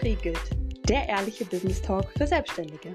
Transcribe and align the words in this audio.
Vertriegelt, 0.00 0.40
der 0.88 1.06
ehrliche 1.10 1.44
Business 1.44 1.82
Talk 1.82 2.10
für 2.16 2.26
Selbstständige. 2.26 2.94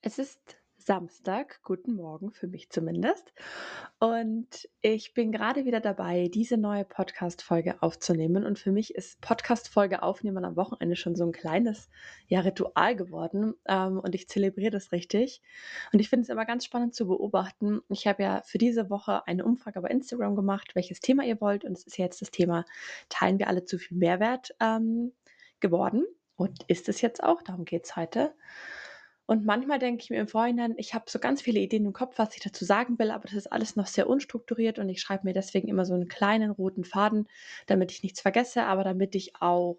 Es 0.00 0.16
ist 0.20 0.59
Samstag, 0.80 1.60
guten 1.62 1.94
Morgen 1.94 2.30
für 2.32 2.46
mich 2.46 2.70
zumindest. 2.70 3.32
Und 3.98 4.68
ich 4.80 5.12
bin 5.12 5.30
gerade 5.30 5.64
wieder 5.64 5.80
dabei, 5.80 6.28
diese 6.28 6.56
neue 6.56 6.84
Podcast-Folge 6.84 7.82
aufzunehmen. 7.82 8.46
Und 8.46 8.58
für 8.58 8.72
mich 8.72 8.94
ist 8.94 9.20
Podcast-Folge 9.20 10.02
aufnehmen 10.02 10.44
am 10.44 10.56
Wochenende 10.56 10.96
schon 10.96 11.16
so 11.16 11.24
ein 11.24 11.32
kleines 11.32 11.90
ja, 12.28 12.40
Ritual 12.40 12.96
geworden. 12.96 13.54
Ähm, 13.66 14.00
und 14.00 14.14
ich 14.14 14.28
zelebriere 14.28 14.70
das 14.70 14.92
richtig. 14.92 15.42
Und 15.92 16.00
ich 16.00 16.08
finde 16.08 16.22
es 16.22 16.28
immer 16.30 16.46
ganz 16.46 16.64
spannend 16.64 16.94
zu 16.94 17.06
beobachten. 17.06 17.80
Ich 17.88 18.06
habe 18.06 18.22
ja 18.22 18.42
für 18.44 18.58
diese 18.58 18.88
Woche 18.88 19.26
eine 19.26 19.44
Umfrage 19.44 19.80
bei 19.82 19.88
Instagram 19.88 20.34
gemacht, 20.34 20.74
welches 20.74 21.00
Thema 21.00 21.24
ihr 21.24 21.40
wollt. 21.40 21.64
Und 21.64 21.76
es 21.76 21.84
ist 21.84 21.98
jetzt 21.98 22.22
das 22.22 22.30
Thema, 22.30 22.64
teilen 23.10 23.38
wir 23.38 23.48
alle 23.48 23.64
zu 23.64 23.78
viel 23.78 23.98
Mehrwert 23.98 24.54
ähm, 24.60 25.12
geworden. 25.60 26.06
Und 26.36 26.64
ist 26.68 26.88
es 26.88 27.02
jetzt 27.02 27.22
auch, 27.22 27.42
darum 27.42 27.66
geht 27.66 27.84
es 27.84 27.96
heute. 27.96 28.34
Und 29.30 29.46
manchmal 29.46 29.78
denke 29.78 30.02
ich 30.02 30.10
mir 30.10 30.18
im 30.18 30.26
Vorhinein, 30.26 30.74
ich 30.76 30.92
habe 30.92 31.04
so 31.08 31.20
ganz 31.20 31.40
viele 31.40 31.60
Ideen 31.60 31.84
im 31.84 31.92
Kopf, 31.92 32.18
was 32.18 32.34
ich 32.34 32.42
dazu 32.42 32.64
sagen 32.64 32.98
will, 32.98 33.12
aber 33.12 33.28
das 33.28 33.34
ist 33.34 33.52
alles 33.52 33.76
noch 33.76 33.86
sehr 33.86 34.08
unstrukturiert 34.08 34.80
und 34.80 34.88
ich 34.88 35.00
schreibe 35.00 35.24
mir 35.24 35.32
deswegen 35.32 35.68
immer 35.68 35.84
so 35.84 35.94
einen 35.94 36.08
kleinen 36.08 36.50
roten 36.50 36.82
Faden, 36.84 37.28
damit 37.66 37.92
ich 37.92 38.02
nichts 38.02 38.20
vergesse, 38.20 38.64
aber 38.64 38.82
damit 38.82 39.14
ich 39.14 39.36
auch, 39.40 39.78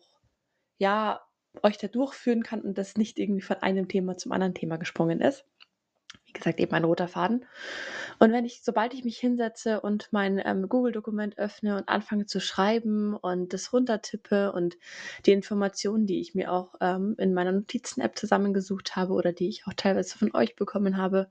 ja, 0.78 1.20
euch 1.64 1.78
da 1.78 1.90
durchführen 1.90 2.44
kann 2.44 2.62
und 2.62 2.78
das 2.78 2.96
nicht 2.96 3.20
irgendwie 3.20 3.42
von 3.42 3.58
einem 3.58 3.90
Thema 3.90 4.16
zum 4.16 4.32
anderen 4.32 4.54
Thema 4.54 4.78
gesprungen 4.78 5.20
ist 5.20 5.46
wie 6.32 6.40
gesagt, 6.40 6.60
eben 6.60 6.74
ein 6.74 6.84
roter 6.84 7.08
Faden. 7.08 7.46
Und 8.20 8.32
wenn 8.32 8.46
ich, 8.46 8.62
sobald 8.64 8.94
ich 8.94 9.04
mich 9.04 9.18
hinsetze 9.18 9.82
und 9.82 10.10
mein 10.12 10.42
ähm, 10.44 10.70
Google-Dokument 10.70 11.38
öffne 11.38 11.78
und 11.78 11.90
anfange 11.90 12.26
zu 12.26 12.40
schreiben 12.40 13.16
und 13.16 13.54
das 13.54 13.74
runtertippe 13.74 14.52
und 14.52 14.78
die 15.26 15.32
Informationen, 15.32 16.06
die 16.06 16.22
ich 16.22 16.36
mir 16.36 16.52
auch 16.52 16.76
ähm, 16.82 17.16
in 17.18 17.34
meiner 17.34 17.52
Notizen-App 17.52 18.18
zusammengesucht 18.18 18.96
habe 18.96 19.14
oder 19.14 19.34
die 19.34 19.50
ich 19.50 19.66
auch 19.68 19.74
teilweise 19.76 20.18
von 20.18 20.34
euch 20.36 20.56
bekommen 20.56 20.98
habe, 20.98 21.30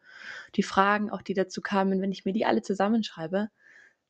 die 0.56 0.62
Fragen, 0.62 1.10
auch 1.10 1.22
die 1.22 1.34
dazu 1.34 1.60
kamen, 1.60 2.02
wenn 2.02 2.12
ich 2.12 2.24
mir 2.24 2.32
die 2.32 2.44
alle 2.44 2.62
zusammenschreibe, 2.62 3.50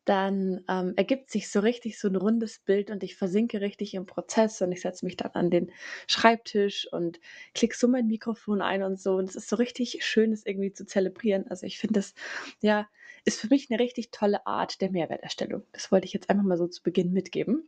dann 0.05 0.65
ähm, 0.69 0.95
ergibt 0.97 1.31
sich 1.31 1.51
so 1.51 1.61
richtig 1.61 1.99
so 1.99 2.09
ein 2.09 2.17
rundes 2.17 2.59
Bild 2.59 2.91
und 2.91 3.03
ich 3.03 3.17
versinke 3.17 3.61
richtig 3.61 3.95
im 3.95 4.07
Prozess 4.07 4.61
und 4.63 4.73
ich 4.73 4.81
setze 4.81 5.05
mich 5.05 5.17
dann 5.17 5.33
an 5.33 5.51
den 5.51 5.73
Schreibtisch 6.07 6.89
und 6.93 7.21
klicke 7.55 7.77
so 7.77 7.87
mein 7.89 8.07
Mikrofon 8.07 8.63
ein 8.63 8.83
und 8.83 8.99
so. 9.01 9.17
Und 9.17 9.29
es 9.29 9.37
ist 9.37 9.49
so 9.49 9.57
richtig 9.57 10.05
schön, 10.05 10.33
es 10.33 10.47
irgendwie 10.47 10.73
zu 10.73 10.87
zelebrieren. 10.87 11.47
Also 11.49 11.67
ich 11.67 11.79
finde 11.79 11.95
das, 11.95 12.15
ja, 12.61 12.89
ist 13.25 13.41
für 13.41 13.49
mich 13.49 13.71
eine 13.71 13.81
richtig 13.81 14.11
tolle 14.11 14.47
Art 14.47 14.81
der 14.81 14.91
Mehrwerterstellung. 14.91 15.65
Das 15.73 15.93
wollte 15.93 16.07
ich 16.07 16.13
jetzt 16.13 16.31
einfach 16.31 16.45
mal 16.45 16.57
so 16.59 16.67
zu 16.67 16.83
Beginn 16.83 17.13
mitgeben. 17.13 17.65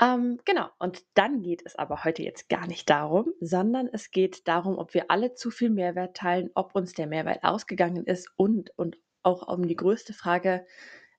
Ähm, 0.00 0.38
genau, 0.44 0.68
und 0.78 1.04
dann 1.14 1.42
geht 1.42 1.62
es 1.66 1.74
aber 1.74 2.04
heute 2.04 2.22
jetzt 2.22 2.48
gar 2.48 2.68
nicht 2.68 2.88
darum, 2.88 3.32
sondern 3.40 3.88
es 3.92 4.12
geht 4.12 4.46
darum, 4.46 4.78
ob 4.78 4.94
wir 4.94 5.10
alle 5.10 5.34
zu 5.34 5.50
viel 5.50 5.70
Mehrwert 5.70 6.16
teilen, 6.16 6.50
ob 6.54 6.74
uns 6.76 6.92
der 6.92 7.08
Mehrwert 7.08 7.42
ausgegangen 7.42 8.04
ist 8.04 8.30
und, 8.36 8.70
und 8.78 8.96
auch 9.22 9.48
um 9.48 9.66
die 9.66 9.76
größte 9.76 10.12
Frage, 10.12 10.66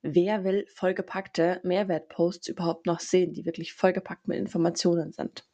wer 0.01 0.43
will 0.43 0.65
vollgepackte 0.73 1.59
Mehrwertposts 1.63 2.47
überhaupt 2.47 2.85
noch 2.85 2.99
sehen, 2.99 3.33
die 3.33 3.45
wirklich 3.45 3.73
vollgepackt 3.73 4.27
mit 4.27 4.37
Informationen 4.37 5.11
sind. 5.11 5.45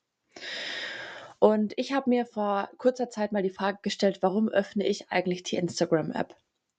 Und 1.40 1.74
ich 1.78 1.94
habe 1.94 2.10
mir 2.10 2.26
vor 2.26 2.70
kurzer 2.78 3.10
Zeit 3.10 3.32
mal 3.32 3.44
die 3.44 3.50
Frage 3.50 3.80
gestellt, 3.82 4.20
warum 4.22 4.50
öffne 4.50 4.88
ich 4.88 5.12
eigentlich 5.12 5.44
die 5.44 5.58
Instagram-App? 5.58 6.36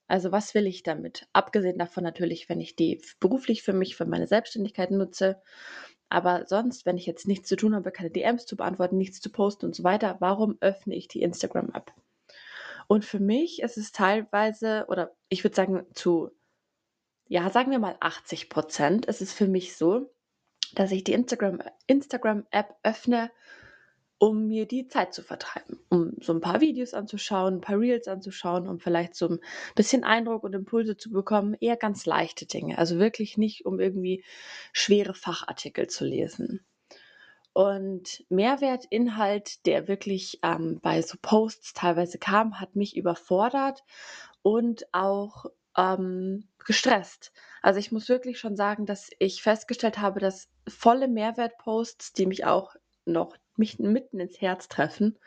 Also 0.09 0.33
was 0.33 0.55
will 0.55 0.67
ich 0.67 0.83
damit? 0.83 1.27
Abgesehen 1.33 1.79
davon 1.79 2.05
natürlich, 2.05 2.49
wenn 2.49 2.61
ich 2.61 2.77
die 2.77 3.01
beruflich 3.21 3.63
für 3.63 3.73
mich, 3.73 3.97
für 3.97 4.07
meine 4.07 4.27
Selbstständigkeit 4.27 4.91
nutze. 4.93 5.43
Aber 6.09 6.47
sonst, 6.47 6.87
wenn 6.87 6.97
ich 6.97 7.07
jetzt 7.07 7.27
nichts 7.27 7.49
zu 7.49 7.57
tun 7.57 7.75
habe, 7.75 7.91
keine 7.91 8.11
DMs 8.11 8.47
zu 8.47 8.57
beantworten, 8.57 8.97
nichts 8.97 9.21
zu 9.21 9.31
posten 9.31 9.67
und 9.67 9.75
so 9.75 9.83
weiter, 9.83 10.17
warum 10.21 10.57
öffne 10.61 10.95
ich 10.95 11.09
die 11.09 11.23
Instagram-App? 11.23 11.93
Und 12.89 13.05
für 13.05 13.21
mich 13.21 13.63
ist 13.63 13.77
es 13.77 13.93
teilweise, 13.93 14.87
oder 14.89 15.15
ich 15.29 15.45
würde 15.45 15.57
sagen 15.57 15.87
zu, 15.93 16.31
ja, 17.29 17.51
sagen 17.51 17.71
wir 17.71 17.79
mal 17.79 17.97
80 18.01 18.49
Prozent, 18.49 19.07
ist 19.07 19.21
es 19.21 19.33
für 19.33 19.49
mich 19.49 19.77
so, 19.77 20.11
dass 20.75 20.93
ich 20.93 21.05
die 21.05 21.13
Instagram, 21.13 21.61
Instagram-App 21.87 22.75
öffne, 22.83 23.31
um 24.19 24.47
mir 24.47 24.67
die 24.67 24.89
Zeit 24.89 25.13
zu 25.13 25.23
vertreiben, 25.23 25.79
um 25.91 26.13
so 26.21 26.33
ein 26.33 26.41
paar 26.41 26.61
Videos 26.61 26.95
anzuschauen, 26.95 27.57
ein 27.57 27.61
paar 27.61 27.79
Reels 27.79 28.09
anzuschauen, 28.09 28.67
um 28.67 28.81
vielleicht 28.81 29.15
so 29.15 29.29
ein 29.29 29.41
bisschen 29.75 30.05
Eindruck 30.05 30.43
und 30.43 30.55
Impulse 30.55 30.97
zu 30.97 31.11
bekommen, 31.11 31.55
eher 31.61 31.77
ganz 31.77 32.07
leichte 32.07 32.47
Dinge. 32.47 32.79
Also 32.79 32.99
wirklich 32.99 33.37
nicht, 33.37 33.67
um 33.67 33.79
irgendwie 33.79 34.25
schwere 34.73 35.13
Fachartikel 35.13 35.89
zu 35.89 36.05
lesen. 36.05 36.65
Und 37.57 38.23
Mehrwertinhalt, 38.29 39.65
der 39.65 39.89
wirklich 39.89 40.41
ähm, 40.43 40.79
bei 40.83 41.01
so 41.01 41.17
Posts 41.23 41.73
teilweise 41.73 42.19
kam, 42.19 42.61
hat 42.61 42.77
mich 42.77 42.99
überfordert 42.99 43.83
und 44.43 44.85
auch 44.93 45.47
ähm, 45.75 46.51
gestresst. 46.67 47.33
Also 47.63 47.81
ich 47.81 47.93
muss 47.93 48.11
wirklich 48.11 48.39
schon 48.39 48.57
sagen, 48.57 48.85
dass 48.85 49.09
ich 49.21 49.41
festgestellt 49.41 49.97
habe, 49.97 50.21
dass 50.21 50.51
volle 50.69 51.09
Mehrwertposts, 51.09 52.13
die 52.13 52.27
mich 52.27 52.45
auch 52.45 52.77
noch 53.07 53.35
mich 53.57 53.79
mitten 53.79 54.21
ins 54.21 54.39
Herz 54.39 54.69
treffen 54.69 55.19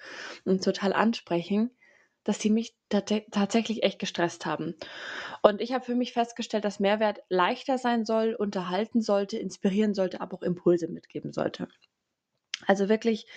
und 0.45 0.63
total 0.63 0.93
ansprechen, 0.93 1.71
dass 2.23 2.37
die 2.37 2.51
mich 2.51 2.75
tatsächlich 2.89 3.81
echt 3.81 3.97
gestresst 3.97 4.45
haben. 4.45 4.75
Und 5.41 5.61
ich 5.61 5.73
habe 5.73 5.83
für 5.83 5.95
mich 5.95 6.13
festgestellt, 6.13 6.63
dass 6.63 6.79
Mehrwert 6.79 7.23
leichter 7.29 7.79
sein 7.79 8.05
soll, 8.05 8.35
unterhalten 8.35 9.01
sollte, 9.01 9.39
inspirieren 9.39 9.95
sollte, 9.95 10.21
aber 10.21 10.37
auch 10.37 10.43
Impulse 10.43 10.87
mitgeben 10.89 11.33
sollte. 11.33 11.67
Also 12.67 12.89
wirklich, 12.89 13.27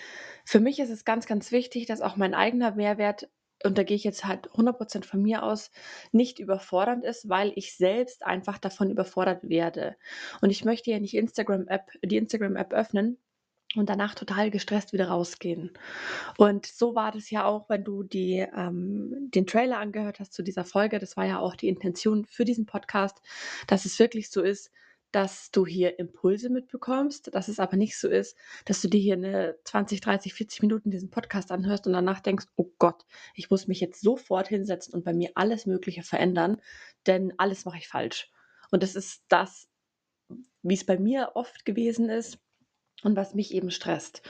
für 0.45 0.59
mich 0.59 0.79
ist 0.79 0.89
es 0.89 1.05
ganz, 1.05 1.25
ganz 1.25 1.51
wichtig, 1.51 1.85
dass 1.85 2.01
auch 2.01 2.15
mein 2.15 2.33
eigener 2.33 2.71
Mehrwert, 2.75 3.29
und 3.63 3.77
da 3.77 3.83
gehe 3.83 3.95
ich 3.95 4.03
jetzt 4.03 4.25
halt 4.25 4.49
100% 4.51 5.05
von 5.05 5.21
mir 5.21 5.43
aus, 5.43 5.71
nicht 6.11 6.39
überfordernd 6.39 7.05
ist, 7.05 7.29
weil 7.29 7.53
ich 7.55 7.75
selbst 7.77 8.25
einfach 8.25 8.57
davon 8.57 8.89
überfordert 8.89 9.47
werde. 9.47 9.95
Und 10.41 10.49
ich 10.49 10.65
möchte 10.65 10.91
ja 10.91 10.99
nicht 10.99 11.15
Instagram-App, 11.15 11.91
die 12.03 12.17
Instagram-App 12.17 12.73
öffnen 12.73 13.17
und 13.75 13.89
danach 13.89 14.15
total 14.15 14.51
gestresst 14.51 14.93
wieder 14.93 15.07
rausgehen. 15.07 15.71
Und 16.37 16.65
so 16.65 16.95
war 16.95 17.11
das 17.11 17.29
ja 17.29 17.45
auch, 17.45 17.69
wenn 17.69 17.83
du 17.83 18.03
die, 18.03 18.45
ähm, 18.55 19.29
den 19.33 19.47
Trailer 19.47 19.79
angehört 19.79 20.19
hast 20.19 20.33
zu 20.33 20.43
dieser 20.43 20.65
Folge. 20.65 20.99
Das 20.99 21.17
war 21.17 21.25
ja 21.25 21.39
auch 21.39 21.55
die 21.55 21.69
Intention 21.69 22.25
für 22.25 22.45
diesen 22.45 22.65
Podcast, 22.65 23.21
dass 23.67 23.85
es 23.85 23.97
wirklich 23.97 24.29
so 24.29 24.41
ist, 24.41 24.71
dass 25.13 25.51
du 25.51 25.65
hier 25.65 25.99
Impulse 25.99 26.49
mitbekommst, 26.49 27.33
dass 27.33 27.47
es 27.47 27.59
aber 27.59 27.77
nicht 27.77 27.97
so 27.97 28.09
ist, 28.09 28.35
dass 28.65 28.81
du 28.81 28.89
dir 28.89 28.99
hier 28.99 29.13
eine 29.13 29.55
20, 29.63 30.01
30, 30.01 30.33
40 30.33 30.61
Minuten 30.63 30.89
diesen 30.89 31.11
Podcast 31.11 31.51
anhörst 31.51 31.85
und 31.85 31.93
danach 31.93 32.19
denkst, 32.19 32.47
oh 32.55 32.71
Gott, 32.79 33.05
ich 33.35 33.51
muss 33.51 33.67
mich 33.67 33.79
jetzt 33.79 34.01
sofort 34.01 34.47
hinsetzen 34.47 34.93
und 34.93 35.05
bei 35.05 35.13
mir 35.13 35.29
alles 35.35 35.67
Mögliche 35.67 36.01
verändern, 36.01 36.59
denn 37.05 37.31
alles 37.37 37.63
mache 37.63 37.77
ich 37.77 37.87
falsch. 37.87 38.31
Und 38.71 38.81
das 38.81 38.95
ist 38.95 39.23
das, 39.27 39.69
wie 40.63 40.73
es 40.73 40.85
bei 40.85 40.97
mir 40.97 41.33
oft 41.35 41.63
gewesen 41.63 42.09
ist, 42.09 42.39
und 43.03 43.15
was 43.15 43.33
mich 43.33 43.53
eben 43.53 43.71
stresst. 43.71 44.21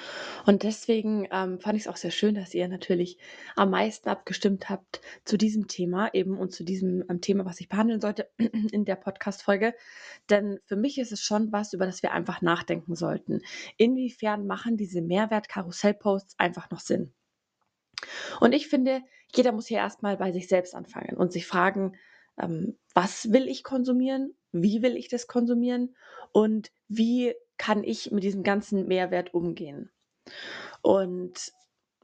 Und 0.45 0.63
deswegen 0.63 1.27
ähm, 1.31 1.59
fand 1.59 1.75
ich 1.75 1.83
es 1.83 1.87
auch 1.87 1.97
sehr 1.97 2.11
schön, 2.11 2.35
dass 2.35 2.53
ihr 2.53 2.67
natürlich 2.67 3.17
am 3.55 3.69
meisten 3.69 4.09
abgestimmt 4.09 4.69
habt 4.69 5.01
zu 5.25 5.37
diesem 5.37 5.67
Thema 5.67 6.13
eben 6.13 6.37
und 6.37 6.51
zu 6.51 6.63
diesem 6.63 7.03
ähm, 7.09 7.21
Thema, 7.21 7.45
was 7.45 7.59
ich 7.59 7.69
behandeln 7.69 8.01
sollte 8.01 8.29
in 8.37 8.85
der 8.85 8.95
Podcast-Folge. 8.95 9.73
Denn 10.29 10.59
für 10.65 10.75
mich 10.75 10.97
ist 10.97 11.11
es 11.11 11.21
schon 11.21 11.51
was, 11.51 11.73
über 11.73 11.85
das 11.85 12.03
wir 12.03 12.11
einfach 12.11 12.41
nachdenken 12.41 12.95
sollten. 12.95 13.41
Inwiefern 13.77 14.47
machen 14.47 14.77
diese 14.77 15.01
Mehrwert-Karussell-Posts 15.01 16.35
einfach 16.39 16.69
noch 16.69 16.79
Sinn? 16.79 17.13
Und 18.39 18.53
ich 18.53 18.67
finde, 18.67 19.01
jeder 19.33 19.51
muss 19.51 19.67
hier 19.67 19.77
erstmal 19.77 20.17
bei 20.17 20.31
sich 20.31 20.47
selbst 20.47 20.75
anfangen 20.75 21.15
und 21.15 21.31
sich 21.31 21.47
fragen, 21.47 21.95
ähm, 22.39 22.77
was 22.93 23.31
will 23.31 23.47
ich 23.47 23.63
konsumieren? 23.63 24.35
Wie 24.51 24.81
will 24.81 24.95
ich 24.97 25.07
das 25.07 25.27
konsumieren? 25.27 25.95
Und 26.31 26.71
wie 26.87 27.33
kann 27.63 27.85
ich 27.85 28.11
mit 28.11 28.25
diesem 28.25 28.43
ganzen 28.43 28.87
Mehrwert 28.89 29.33
umgehen? 29.33 29.89
Und 30.81 31.53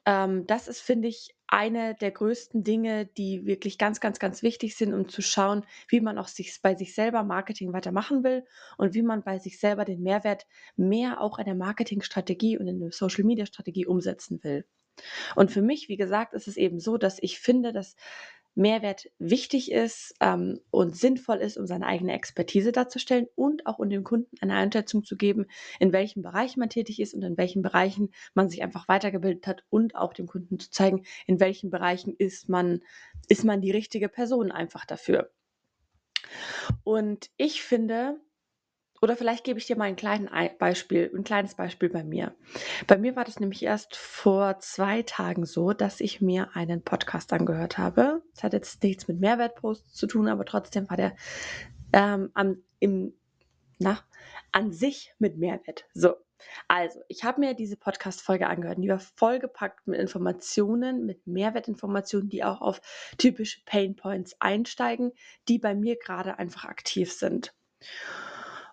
ähm, 0.05 0.47
das 0.47 0.69
ist, 0.69 0.79
finde 0.79 1.09
ich, 1.09 1.35
eine 1.47 1.95
der 1.95 2.11
größten 2.11 2.63
Dinge, 2.63 3.07
die 3.07 3.45
wirklich 3.45 3.77
ganz, 3.77 3.99
ganz, 3.99 4.19
ganz 4.19 4.41
wichtig 4.41 4.77
sind, 4.77 4.93
um 4.93 5.09
zu 5.09 5.21
schauen, 5.21 5.65
wie 5.89 5.99
man 5.99 6.17
auch 6.17 6.29
sich 6.29 6.61
bei 6.61 6.75
sich 6.75 6.95
selber 6.95 7.23
Marketing 7.23 7.73
weitermachen 7.73 8.23
will 8.23 8.45
und 8.77 8.93
wie 8.93 9.01
man 9.01 9.21
bei 9.21 9.37
sich 9.37 9.59
selber 9.59 9.83
den 9.83 10.01
Mehrwert 10.01 10.47
mehr 10.77 11.19
auch 11.19 11.39
in 11.39 11.45
der 11.45 11.55
Marketingstrategie 11.55 12.57
und 12.57 12.67
in 12.69 12.79
der 12.79 12.93
Social 12.93 13.25
Media 13.25 13.45
Strategie 13.45 13.85
umsetzen 13.85 14.41
will. 14.45 14.65
Und 15.35 15.51
für 15.51 15.61
mich, 15.61 15.89
wie 15.89 15.97
gesagt, 15.97 16.33
ist 16.33 16.47
es 16.47 16.55
eben 16.55 16.79
so, 16.79 16.97
dass 16.97 17.21
ich 17.21 17.39
finde, 17.39 17.73
dass 17.73 17.97
Mehrwert 18.59 19.09
wichtig 19.19 19.71
ist 19.71 20.13
ähm, 20.19 20.59
und 20.69 20.95
sinnvoll 20.95 21.37
ist, 21.37 21.57
um 21.57 21.65
seine 21.65 21.87
eigene 21.87 22.13
Expertise 22.13 22.73
darzustellen 22.73 23.27
und 23.35 23.65
auch 23.65 23.79
um 23.79 23.89
dem 23.89 24.03
Kunden 24.03 24.35
eine 24.41 24.55
Einschätzung 24.55 25.05
zu 25.05 25.15
geben, 25.15 25.45
in 25.79 25.93
welchem 25.93 26.21
Bereich 26.21 26.57
man 26.57 26.69
tätig 26.69 26.99
ist 26.99 27.13
und 27.13 27.23
in 27.23 27.37
welchen 27.37 27.61
Bereichen 27.61 28.11
man 28.33 28.49
sich 28.49 28.61
einfach 28.61 28.89
weitergebildet 28.89 29.47
hat 29.47 29.63
und 29.69 29.95
auch 29.95 30.13
dem 30.13 30.27
Kunden 30.27 30.59
zu 30.59 30.69
zeigen, 30.69 31.05
in 31.25 31.39
welchen 31.39 31.69
Bereichen 31.69 32.13
ist 32.17 32.49
man, 32.49 32.81
ist 33.29 33.45
man 33.45 33.61
die 33.61 33.71
richtige 33.71 34.09
Person 34.09 34.51
einfach 34.51 34.85
dafür. 34.85 35.31
Und 36.83 37.29
ich 37.37 37.63
finde, 37.63 38.19
oder 39.01 39.15
vielleicht 39.15 39.43
gebe 39.43 39.59
ich 39.59 39.65
dir 39.67 39.77
mal 39.77 39.85
ein 39.85 39.95
kleinen 39.95 40.27
Ei 40.27 40.49
Beispiel 40.49 41.09
'n 41.13 41.23
kleines 41.23 41.55
Beispiel 41.55 41.89
bei 41.89 42.03
mir. 42.03 42.35
Bei 42.87 42.97
mir 42.97 43.15
war 43.15 43.23
das 43.25 43.39
nämlich 43.39 43.63
erst 43.63 43.95
vor 43.95 44.59
2 44.59 45.03
Tagen 45.03 45.45
so, 45.45 45.73
dass 45.73 45.99
ich 45.99 46.21
mir 46.21 46.49
einen 46.55 46.83
Podcast 46.83 47.33
angehört 47.33 47.77
habe. 47.77 48.21
Das 48.35 48.43
hat 48.43 48.53
jetzt 48.53 48.83
nichts 48.83 49.07
mit 49.07 49.19
Mehrwertposts 49.19 49.93
zu 49.93 50.07
tun, 50.07 50.27
aber 50.27 50.45
trotzdem 50.45 50.89
war 50.89 50.97
der, 50.97 51.15
ähm, 51.93 52.29
am 52.33 52.63
im 52.79 53.13
na, 53.79 53.99
an 54.51 54.71
sich 54.73 55.13
mit 55.19 55.37
Mehrwert. 55.37 55.85
So, 55.93 56.15
also, 56.67 56.99
ich 57.07 57.23
habe 57.23 57.39
mir 57.41 57.53
diese 57.53 57.77
Podcast-Folge 57.77 58.47
angehört 58.47 58.77
die 58.81 58.89
war 58.89 58.99
vollgepackt 58.99 59.87
mit 59.87 59.99
Informationen, 59.99 61.05
mit 61.05 61.25
Mehrwertinformationen, 61.27 62.29
die 62.29 62.43
auch 62.43 62.61
auf 62.61 62.81
typische 63.17 63.61
Painpoints 63.65 64.35
einsteigen, 64.39 65.11
die 65.47 65.59
bei 65.59 65.75
mir 65.75 65.97
gerade 65.97 66.39
einfach 66.39 66.65
aktiv 66.65 67.11
sind. 67.13 67.53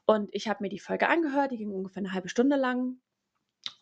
Und 0.06 0.31
ich 0.32 0.49
habe 0.49 0.62
mir 0.62 0.69
die 0.69 0.79
Folge 0.79 1.08
angehört, 1.08 1.50
die 1.53 1.58
ging 1.58 1.70
ungefähr 1.73 2.00
eine 2.03 2.12
halbe 2.12 2.29
Stunde 2.29 2.56
lang 2.56 3.00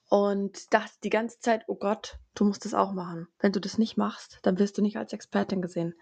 und 0.09 0.73
dachte 0.75 0.95
die 1.05 1.11
ganze 1.11 1.41
Zeit: 1.41 1.65
„Oh 1.69 1.77
Gott, 1.77 2.19
du 2.35 2.45
musst 2.45 2.65
das 2.65 2.75
auch 2.75 2.93
machen. 2.93 3.29
Wenn 3.41 3.53
du 3.53 3.61
das 3.61 3.79
nicht 3.79 3.97
machst, 3.99 4.41
dann 4.43 4.59
wirst 4.59 4.79
du 4.79 4.83
nicht 4.83 4.97
als 4.99 5.13
Expertin 5.13 5.63
gesehen.“ 5.63 5.95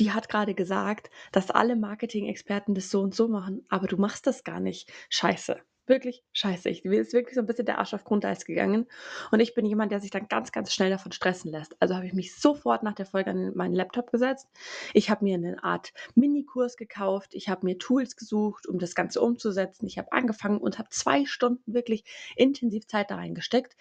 Die 0.00 0.12
hat 0.12 0.28
gerade 0.28 0.54
gesagt, 0.54 1.10
dass 1.32 1.50
alle 1.50 1.76
Marketing-Experten 1.76 2.74
das 2.74 2.90
so 2.90 3.02
und 3.02 3.14
so 3.14 3.28
machen, 3.28 3.66
aber 3.70 3.86
du 3.88 3.96
machst 3.98 4.26
das 4.26 4.44
gar 4.44 4.60
nicht. 4.60 4.92
Scheiße. 5.10 5.60
Wirklich 5.88 6.22
scheiße. 6.34 6.68
Ich 6.68 6.84
mir 6.84 7.00
ist 7.00 7.14
wirklich 7.14 7.34
so 7.34 7.40
ein 7.40 7.46
bisschen 7.46 7.64
der 7.64 7.78
Arsch 7.78 7.94
auf 7.94 8.04
Grundeis 8.04 8.44
gegangen 8.44 8.86
und 9.32 9.40
ich 9.40 9.54
bin 9.54 9.64
jemand, 9.64 9.90
der 9.90 10.00
sich 10.00 10.10
dann 10.10 10.28
ganz, 10.28 10.52
ganz 10.52 10.72
schnell 10.72 10.90
davon 10.90 11.12
stressen 11.12 11.50
lässt. 11.50 11.76
Also, 11.80 11.94
habe 11.96 12.06
ich 12.06 12.12
mich 12.12 12.36
sofort 12.36 12.82
nach 12.82 12.94
der 12.94 13.06
Folge 13.06 13.30
an 13.30 13.52
meinen 13.56 13.74
Laptop 13.74 14.12
gesetzt. 14.12 14.48
Ich 14.92 15.08
habe 15.10 15.24
mir 15.24 15.34
eine 15.36 15.64
Art 15.64 15.94
Minikurs 16.14 16.76
gekauft. 16.76 17.34
Ich 17.34 17.48
habe 17.48 17.64
mir 17.64 17.78
Tools 17.78 18.16
gesucht, 18.16 18.66
um 18.66 18.78
das 18.78 18.94
Ganze 18.94 19.20
umzusetzen. 19.22 19.86
Ich 19.86 19.98
habe 19.98 20.12
angefangen 20.12 20.58
und 20.58 20.78
habe 20.78 20.90
2 20.90 21.24
Stunden 21.24 21.72
wirklich 21.72 22.04
intensiv 22.36 22.86
Zeit 22.86 23.10
da 23.10 23.16
reingesteckt. 23.16 23.76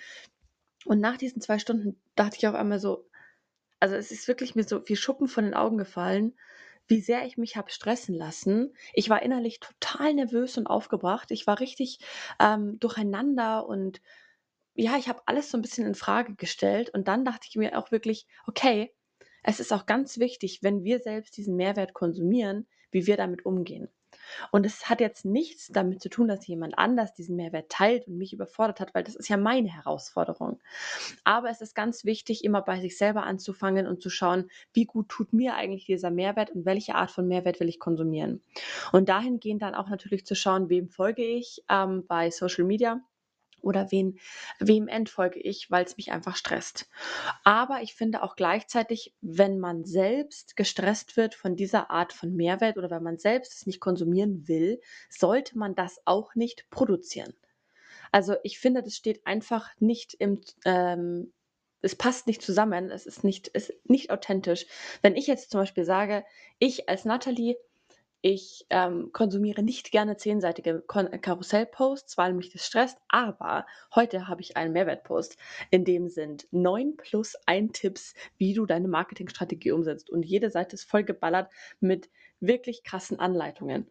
Und 0.86 1.01
nach 1.01 1.18
diesen 1.18 1.42
2 1.42 1.60
Stunden 1.60 2.00
dachte 2.15 2.38
ich 2.38 2.48
auf 2.48 2.56
einmal 2.56 2.80
so 2.80 3.06
also, 3.80 3.95
es 3.95 4.12
ist 4.12 4.27
wirklich 4.27 4.56
mir 4.56 4.63
so 4.63 4.81
wie 4.88 4.95
Schuppen 4.95 5.27
von 5.27 5.45
den 5.45 5.53
Augen 5.53 5.77
gefallen, 5.77 6.33
wie 6.88 7.01
sehr 7.01 7.25
ich 7.25 7.38
mich 7.38 7.56
habe 7.57 7.69
stressen 7.72 8.16
lassen. 8.16 8.74
Ich 8.94 9.10
war 9.10 9.22
innerlich 9.22 9.60
total 9.60 10.13
nervös 10.13 10.57
und 10.57 10.68
aufgebracht. 10.68 11.31
Ich 11.31 11.48
war 11.48 11.60
richtig, 11.60 12.00
ähm, 12.39 12.80
durcheinander 12.80 13.68
und 13.68 14.01
ja, 14.75 14.98
ich 14.98 15.10
habe 15.10 15.22
alles 15.25 15.51
so 15.51 15.57
ein 15.57 15.62
bisschen 15.62 15.86
in 15.88 15.95
Frage 15.95 16.36
gestellt 16.36 16.89
und 16.92 17.07
dann 17.10 17.25
dachte 17.25 17.48
ich 17.50 17.56
mir 17.57 17.78
auch 17.78 17.92
wirklich: 17.92 18.28
„Okay, 18.48 18.94
es 19.44 19.60
ist 19.60 19.74
auch 19.74 19.86
ganz 19.88 20.19
wichtig, 20.19 20.60
wenn 20.63 20.84
wir 20.86 21.00
selbst 21.00 21.38
diesen 21.38 21.56
Mehrwert 21.57 21.94
konsumieren, 21.94 22.68
wie 22.92 23.07
wir 23.07 23.18
damit 23.18 23.45
umgehen.“ 23.45 23.89
Und 24.51 24.65
es 24.65 24.89
hat 24.89 25.01
jetzt 25.01 25.25
nichts 25.25 25.68
damit 25.68 26.01
zu 26.01 26.09
tun, 26.09 26.27
dass 26.27 26.45
jemand 26.47 26.77
anders 26.77 27.13
diesen 27.13 27.35
Mehrwert 27.35 27.69
teilt 27.69 28.07
und 28.07 28.18
mich 28.18 28.33
überfordert 28.33 28.79
hat, 28.79 28.94
weil 28.94 29.03
das 29.03 29.15
ist 29.15 29.29
ja 29.29 29.38
meine 29.38 29.69
Herausforderung. 29.69 30.59
Aber 31.24 31.50
es 31.50 31.62
ist 31.62 31.75
ganz 31.75 32.06
wichtig, 32.06 32.44
immer 32.44 32.62
bei 32.62 32.79
sich 32.79 32.97
selber 32.97 33.24
anzufangen 33.24 33.88
und 33.88 34.01
zu 34.01 34.09
schauen, 34.09 34.50
wie 34.74 34.85
gut 34.85 35.09
tut 35.09 35.33
mir 35.33 35.56
eigentlich 35.56 35.85
dieser 35.85 36.12
Mehrwert 36.12 36.51
und 36.51 36.65
welche 36.65 36.95
Art 36.95 37.12
von 37.12 37.27
Mehrwert 37.27 37.59
will 37.59 37.69
ich 37.69 37.79
konsumieren. 37.79 38.41
Und 38.91 39.09
dahingehend 39.09 39.62
dann 39.62 39.75
auch 39.75 39.89
natürlich 39.89 40.25
zu 40.25 40.35
schauen, 40.35 40.69
wem 40.69 40.89
folge 40.89 41.24
ich 41.24 41.63
ähm, 41.69 42.06
bei 42.07 42.29
Social 42.31 42.65
Media 42.65 43.01
oder 43.62 43.92
wen 43.92 44.19
wem 44.59 44.88
entfolge 44.88 45.39
ich, 45.39 45.69
weil 45.71 45.86
es 45.86 45.98
mich 45.98 46.12
einfach 46.12 46.36
stresst. 46.36 46.88
Aber 47.44 47.81
ich 47.81 47.95
finde 47.95 48.24
auch 48.24 48.36
gleichzeitig, 48.36 49.13
wenn 49.21 49.59
man 49.59 49.86
selbst 49.86 50.56
gestresst 50.56 51.18
wird 51.18 51.36
von 51.36 51.56
dieser 51.56 51.92
Art 51.92 52.13
von 52.13 52.36
Mehrwert 52.36 52.77
oder 52.77 52.89
wenn 52.92 53.04
man 53.04 53.18
selbst 53.18 53.54
es 53.54 53.65
nicht 53.68 53.80
konsumieren 53.80 54.48
will, 54.48 54.81
sollte 55.09 55.57
man 55.57 55.75
das 55.75 56.00
auch 56.06 56.36
nicht 56.36 56.69
produzieren. 56.69 57.33
Also, 58.12 58.36
ich 58.44 58.59
finde, 58.59 58.83
das 58.83 58.95
steht 58.95 59.25
einfach 59.25 59.69
nicht 59.80 60.13
im 60.15 60.42
ähm, 60.65 61.33
es 61.81 61.95
passt 61.95 62.27
nicht 62.27 62.42
zusammen, 62.42 62.89
es 62.92 63.06
ist 63.06 63.24
nicht 63.24 63.50
ist 63.50 63.74
nicht 63.86 64.12
authentisch. 64.12 64.65
Wenn 65.01 65.15
ich 65.15 65.27
jetzt 65.27 65.51
zum 65.51 65.62
Beispiel 65.62 65.86
sage: 65.86 66.25
„Ich 66.60 66.89
als 66.89 67.06
Natalie 67.06 67.57
ich, 68.22 68.66
ähm, 68.69 69.12
konsumiere 69.14 69.64
nicht 69.64 69.92
gerne 69.92 70.18
zehnseitige 70.18 70.84
äh, 70.94 71.18
Karussellposts, 71.19 72.18
weil 72.18 72.34
mich 72.34 72.52
das 72.52 72.66
stresst, 72.66 72.98
aber 73.10 73.66
heute 73.96 74.28
habe 74.28 74.42
ich 74.42 74.58
einen 74.58 74.74
Mehrwertpost, 74.74 75.38
in 75.72 75.86
dem 75.86 76.10
sind 76.10 76.48
9 76.52 76.98
plus 76.98 77.36
ein 77.46 77.72
Tipps, 77.74 78.14
wie 78.38 78.54
du 78.54 78.66
deine 78.66 78.88
Marketingstrategie 78.88 79.72
umsetzt 79.72 80.10
und 80.10 80.25
jede 80.25 80.50
Seite 80.52 80.75
ist 80.75 80.90
vollgeballert 80.90 81.52
mit 81.80 82.10
wirklich 82.40 82.84
krassen 82.84 83.19
Anleitungen. 83.19 83.90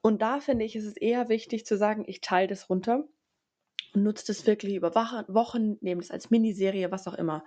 Und 0.00 0.22
da 0.22 0.40
finde 0.40 0.64
ich, 0.64 0.74
ist 0.74 0.86
es 0.86 0.96
eher 0.96 1.28
wichtig 1.28 1.66
zu 1.66 1.76
sagen: 1.76 2.04
„Ich 2.06 2.20
teile 2.22 2.48
das 2.48 2.70
runter 2.70 3.06
und 3.94 4.04
nutze 4.04 4.26
das 4.28 4.46
wirklich 4.46 4.74
über 4.76 4.94
Wochen, 4.94 5.78
nehme 5.82 6.00
das 6.02 6.10
als 6.12 6.30
Miniserie, 6.30 6.90
was 6.92 7.08
auch 7.08 7.14
immer.“ 7.14 7.44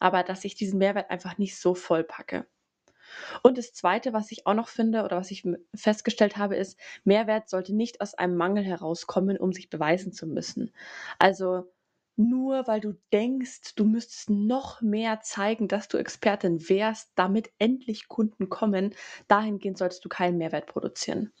Aber 0.00 0.22
dass 0.22 0.44
ich 0.44 0.54
diesen 0.56 0.78
Mehrwert 0.78 1.10
einfach 1.10 1.38
nicht 1.38 1.58
so 1.58 1.74
vollpacke. 1.74 2.46
Und 3.42 3.58
das 3.58 3.72
Zweite, 3.72 4.12
was 4.12 4.30
ich 4.32 4.46
auch 4.46 4.54
noch 4.54 4.68
finde 4.68 5.04
oder 5.04 5.16
was 5.16 5.30
ich 5.30 5.44
festgestellt 5.74 6.36
habe, 6.36 6.56
ist, 6.56 6.78
Mehrwert 7.04 7.48
sollte 7.48 7.74
nicht 7.74 8.00
aus 8.00 8.14
einem 8.14 8.36
Mangel 8.36 8.64
herauskommen, 8.64 9.38
um 9.38 9.52
sich 9.52 9.70
beweisen 9.70 10.12
zu 10.12 10.26
müssen. 10.26 10.72
Also, 11.18 11.72
nur 12.18 12.66
weil 12.66 12.80
du 12.80 12.94
denkst, 13.12 13.74
du 13.76 13.84
müsstest 13.84 14.30
noch 14.30 14.80
mehr 14.80 15.20
zeigen, 15.20 15.68
dass 15.68 15.88
du 15.88 15.98
Expertin 15.98 16.66
wärst, 16.68 17.10
damit 17.14 17.50
endlich 17.58 18.08
Kunden 18.08 18.48
kommen, 18.48 18.94
dahingehend 19.28 19.76
solltest 19.76 20.04
du 20.04 20.08
keinen 20.08 20.38
Mehrwert 20.38 20.66
produzieren. 20.66 21.32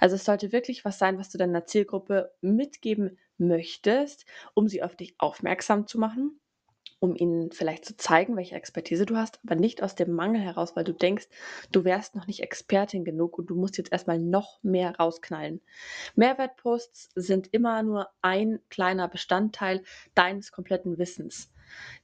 Also, 0.00 0.16
es 0.16 0.24
sollte 0.24 0.52
wirklich 0.52 0.84
was 0.84 0.98
sein, 0.98 1.18
was 1.18 1.30
du 1.30 1.38
deiner 1.38 1.66
Zielgruppe 1.66 2.32
mitgeben 2.40 3.18
möchtest, 3.38 4.26
um 4.54 4.68
sie 4.68 4.82
auf 4.82 4.96
dich 4.96 5.14
aufmerksam 5.18 5.86
zu 5.86 5.98
machen 5.98 6.40
um 7.00 7.14
ihnen 7.14 7.52
vielleicht 7.52 7.84
zu 7.84 7.96
zeigen, 7.96 8.36
welche 8.36 8.56
Expertise 8.56 9.06
du 9.06 9.16
hast, 9.16 9.40
aber 9.44 9.54
nicht 9.54 9.82
aus 9.82 9.94
dem 9.94 10.12
Mangel 10.12 10.40
heraus, 10.40 10.74
weil 10.74 10.84
du 10.84 10.92
denkst, 10.92 11.28
du 11.70 11.84
wärst 11.84 12.14
noch 12.14 12.26
nicht 12.26 12.40
Expertin 12.40 13.04
genug 13.04 13.38
und 13.38 13.50
du 13.50 13.54
musst 13.54 13.78
jetzt 13.78 13.92
erstmal 13.92 14.18
noch 14.18 14.62
mehr 14.62 14.96
rausknallen. 14.96 15.60
Mehrwertposts 16.16 17.10
sind 17.14 17.48
immer 17.52 17.82
nur 17.82 18.08
ein 18.22 18.60
kleiner 18.68 19.08
Bestandteil 19.08 19.82
deines 20.14 20.50
kompletten 20.50 20.98
Wissens. 20.98 21.52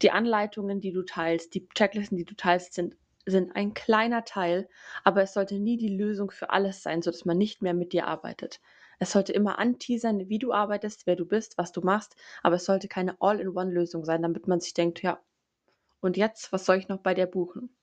Die 0.02 0.10
Anleitungen, 0.10 0.80
die 0.80 0.92
du 0.92 1.02
teilst, 1.02 1.54
die 1.54 1.68
Checklisten, 1.70 2.16
die 2.16 2.24
du 2.24 2.34
teilst, 2.34 2.74
sind 2.74 2.96
sind 3.26 3.56
ein 3.56 3.72
kleiner 3.72 4.24
Teil, 4.24 4.68
aber 5.02 5.22
es 5.22 5.32
sollte 5.32 5.58
nie 5.58 5.78
die 5.78 5.96
Lösung 5.96 6.30
für 6.30 6.50
alles 6.50 6.82
sein, 6.82 7.00
sodass 7.00 7.24
man 7.24 7.38
nicht 7.38 7.62
mehr 7.62 7.72
mit 7.72 7.94
dir 7.94 8.06
arbeitet. 8.06 8.60
Es 8.98 9.12
sollte 9.12 9.32
immer 9.32 9.58
anteasern, 9.58 10.28
wie 10.28 10.38
du 10.38 10.52
arbeitest, 10.52 11.06
wer 11.06 11.16
du 11.16 11.26
bist, 11.26 11.58
was 11.58 11.72
du 11.72 11.80
machst, 11.82 12.16
aber 12.42 12.56
es 12.56 12.64
sollte 12.64 12.88
keine 12.88 13.20
All-in-One-Lösung 13.20 14.04
sein, 14.04 14.22
damit 14.22 14.48
man 14.48 14.60
sich 14.60 14.74
denkt: 14.74 15.02
„Ja, 15.02 15.20
und 16.00 16.16
jetzt, 16.18 16.52
was 16.52 16.66
soll 16.66 16.76
ich 16.78 16.88
noch 16.88 17.00
bei 17.00 17.14
dir 17.14 17.26
buchen?“ 17.26 17.76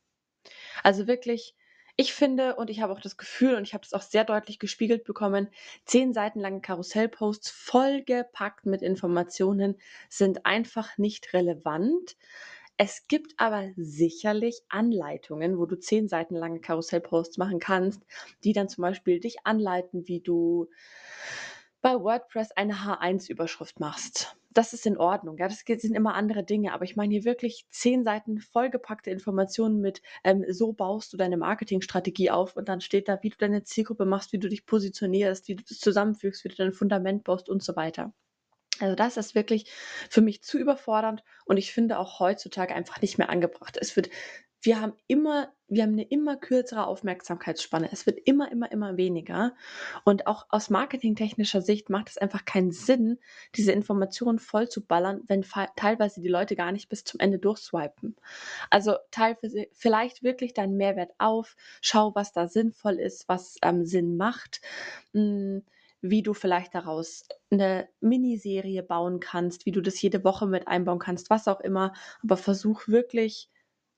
Also 0.84 1.08
wirklich, 1.08 1.56
ich 1.98 2.14
finde 2.14 2.56
und 2.56 2.70
ich 2.70 2.82
habe 2.82 2.94
auch 2.94 3.02
das 3.02 3.18
Gefühl 3.18 3.56
und 3.56 3.64
ich 3.64 3.74
habe 3.74 3.84
das 3.84 3.94
auch 3.94 4.02
sehr 4.02 4.24
deutlich 4.24 4.60
gespiegelt 4.60 5.04
bekommen, 5.04 5.50
10 5.86 6.14
Seiten 6.14 6.40
lange 6.40 6.62
Karussellposts 6.62 7.50
vollgepackt 7.52 8.66
mit 8.66 8.82
Informationen 8.82 9.78
sind 10.10 10.46
einfach 10.46 10.98
nicht 10.98 11.34
relevant. 11.34 12.16
Es 12.84 13.08
gibt 13.08 13.34
aber 13.38 13.70
sicherlich 13.76 14.64
Anleitungen, 14.68 15.60
wo 15.60 15.68
du 15.68 15.78
10 15.78 16.08
Seiten 16.08 16.34
lange 16.34 16.62
Karussellposts 16.62 17.38
machen 17.38 17.60
kannst, 17.60 18.02
die 18.44 18.54
dann 18.54 18.70
zum 18.70 18.82
Beispiel 18.82 19.20
dich 19.20 19.46
anleiten, 19.46 20.08
wie 20.08 20.20
du 20.20 20.68
bei 21.84 21.94
WordPress 21.94 22.52
eine 22.54 22.84
H1-Überschrift 22.84 23.80
machst. 23.80 24.36
Das 24.50 24.74
ist 24.74 24.88
in 24.88 24.98
Ordnung, 24.98 25.38
ja, 25.38 25.48
das 25.48 25.60
sind 25.60 25.96
immer 25.96 26.16
andere 26.16 26.44
Dinge, 26.44 26.74
aber 26.74 26.84
ich 26.84 26.96
meine 26.96 27.14
hier 27.14 27.24
wirklich 27.24 27.68
10 27.70 28.04
Seiten 28.04 28.40
vollgepackte 28.40 29.12
Informationen 29.12 29.80
mit, 29.80 30.02
ähm, 30.24 30.44
so 30.50 30.74
baust 30.74 31.14
du 31.14 31.18
deine 31.18 31.38
Marketingstrategie 31.38 32.32
auf 32.32 32.58
und 32.58 32.68
dann 32.68 32.82
steht 32.82 33.08
da, 33.08 33.22
wie 33.22 33.30
du 33.30 33.38
deine 33.38 33.62
Zielgruppe 33.64 34.06
machst, 34.06 34.34
wie 34.34 34.40
du 34.40 34.50
dich 34.50 34.66
positionierst, 34.66 35.48
wie 35.50 35.56
du 35.56 35.64
das 35.64 35.78
zusammenfügst, 35.78 36.44
wie 36.44 36.50
du 36.50 36.56
dein 36.56 36.74
Fundament 36.74 37.26
baust 37.26 37.48
und 37.48 37.62
so 37.62 37.76
weiter. 37.76 38.12
Also, 38.82 38.96
das 38.96 39.18
ist 39.18 39.36
wirklich 39.36 39.72
für 40.10 40.22
mich 40.22 40.44
zu 40.44 40.58
überfordernd 40.60 41.24
und 41.46 41.58
ich 41.58 41.72
finde 41.74 42.00
auch 42.00 42.20
heutzutage 42.20 42.76
einfach 42.76 43.02
nicht 43.02 43.18
mehr 43.18 43.30
angebracht. 43.30 43.78
Es 43.80 43.96
wird 43.96 44.10
wir 44.64 44.80
haben 44.80 44.94
immer 45.08 45.52
wir 45.68 45.84
haben 45.84 45.96
'ne 45.96 46.04
immer 46.04 46.36
kürzere 46.38 46.86
Aufmerksamkeitsspanne. 46.86 47.90
Es 47.92 48.06
wird 48.06 48.20
immer, 48.26 48.52
immer, 48.52 48.72
immer 48.72 48.98
weniger 48.98 49.56
und 50.06 50.28
auch 50.28 50.46
aus 50.50 50.70
marketingtechnischer 50.70 51.62
Sicht 51.62 51.90
macht 51.90 52.10
es 52.10 52.18
einfach 52.18 52.46
keinen 52.46 52.72
Sinn, 52.72 53.18
diese 53.56 53.72
Informationen 53.72 54.38
vollzuballern, 54.40 55.22
wenn 55.28 55.44
fa 55.44 55.68
teilweise 55.78 56.22
die 56.22 56.28
Leute 56.28 56.56
gar 56.56 56.72
nicht 56.74 56.90
bis 56.90 57.04
zum 57.06 57.20
Ende 57.22 57.40
durchswipen. 57.40 58.16
Also, 58.70 58.96
teilweise 59.12 59.68
vielleicht 59.74 60.24
wirklich 60.24 60.54
deinen 60.54 60.78
Mehrwert 60.78 61.12
auf, 61.20 61.56
schau, 61.82 62.14
was 62.16 62.32
da 62.34 62.48
sinnvoll 62.48 63.00
ist, 63.00 63.30
was, 63.30 63.58
ähm, 63.64 63.86
Sinn 63.86 64.18
macht. 64.18 64.62
Hm 65.14 65.64
wie 66.02 66.24
du 66.24 66.34
vielleicht 66.34 66.74
daraus 66.76 67.24
eine 67.52 67.88
Miniserie 68.00 68.84
bauen 68.84 69.20
kannst, 69.20 69.66
wie 69.66 69.72
du 69.72 69.82
das 69.82 70.02
jede 70.02 70.24
Woche 70.24 70.48
mit 70.48 70.68
einbauen 70.68 71.00
kannst, 71.00 71.30
was 71.30 71.48
auch 71.48 71.60
immer. 71.60 71.94
Aber 72.24 72.38
versuch 72.38 72.88
wirklich 72.88 73.50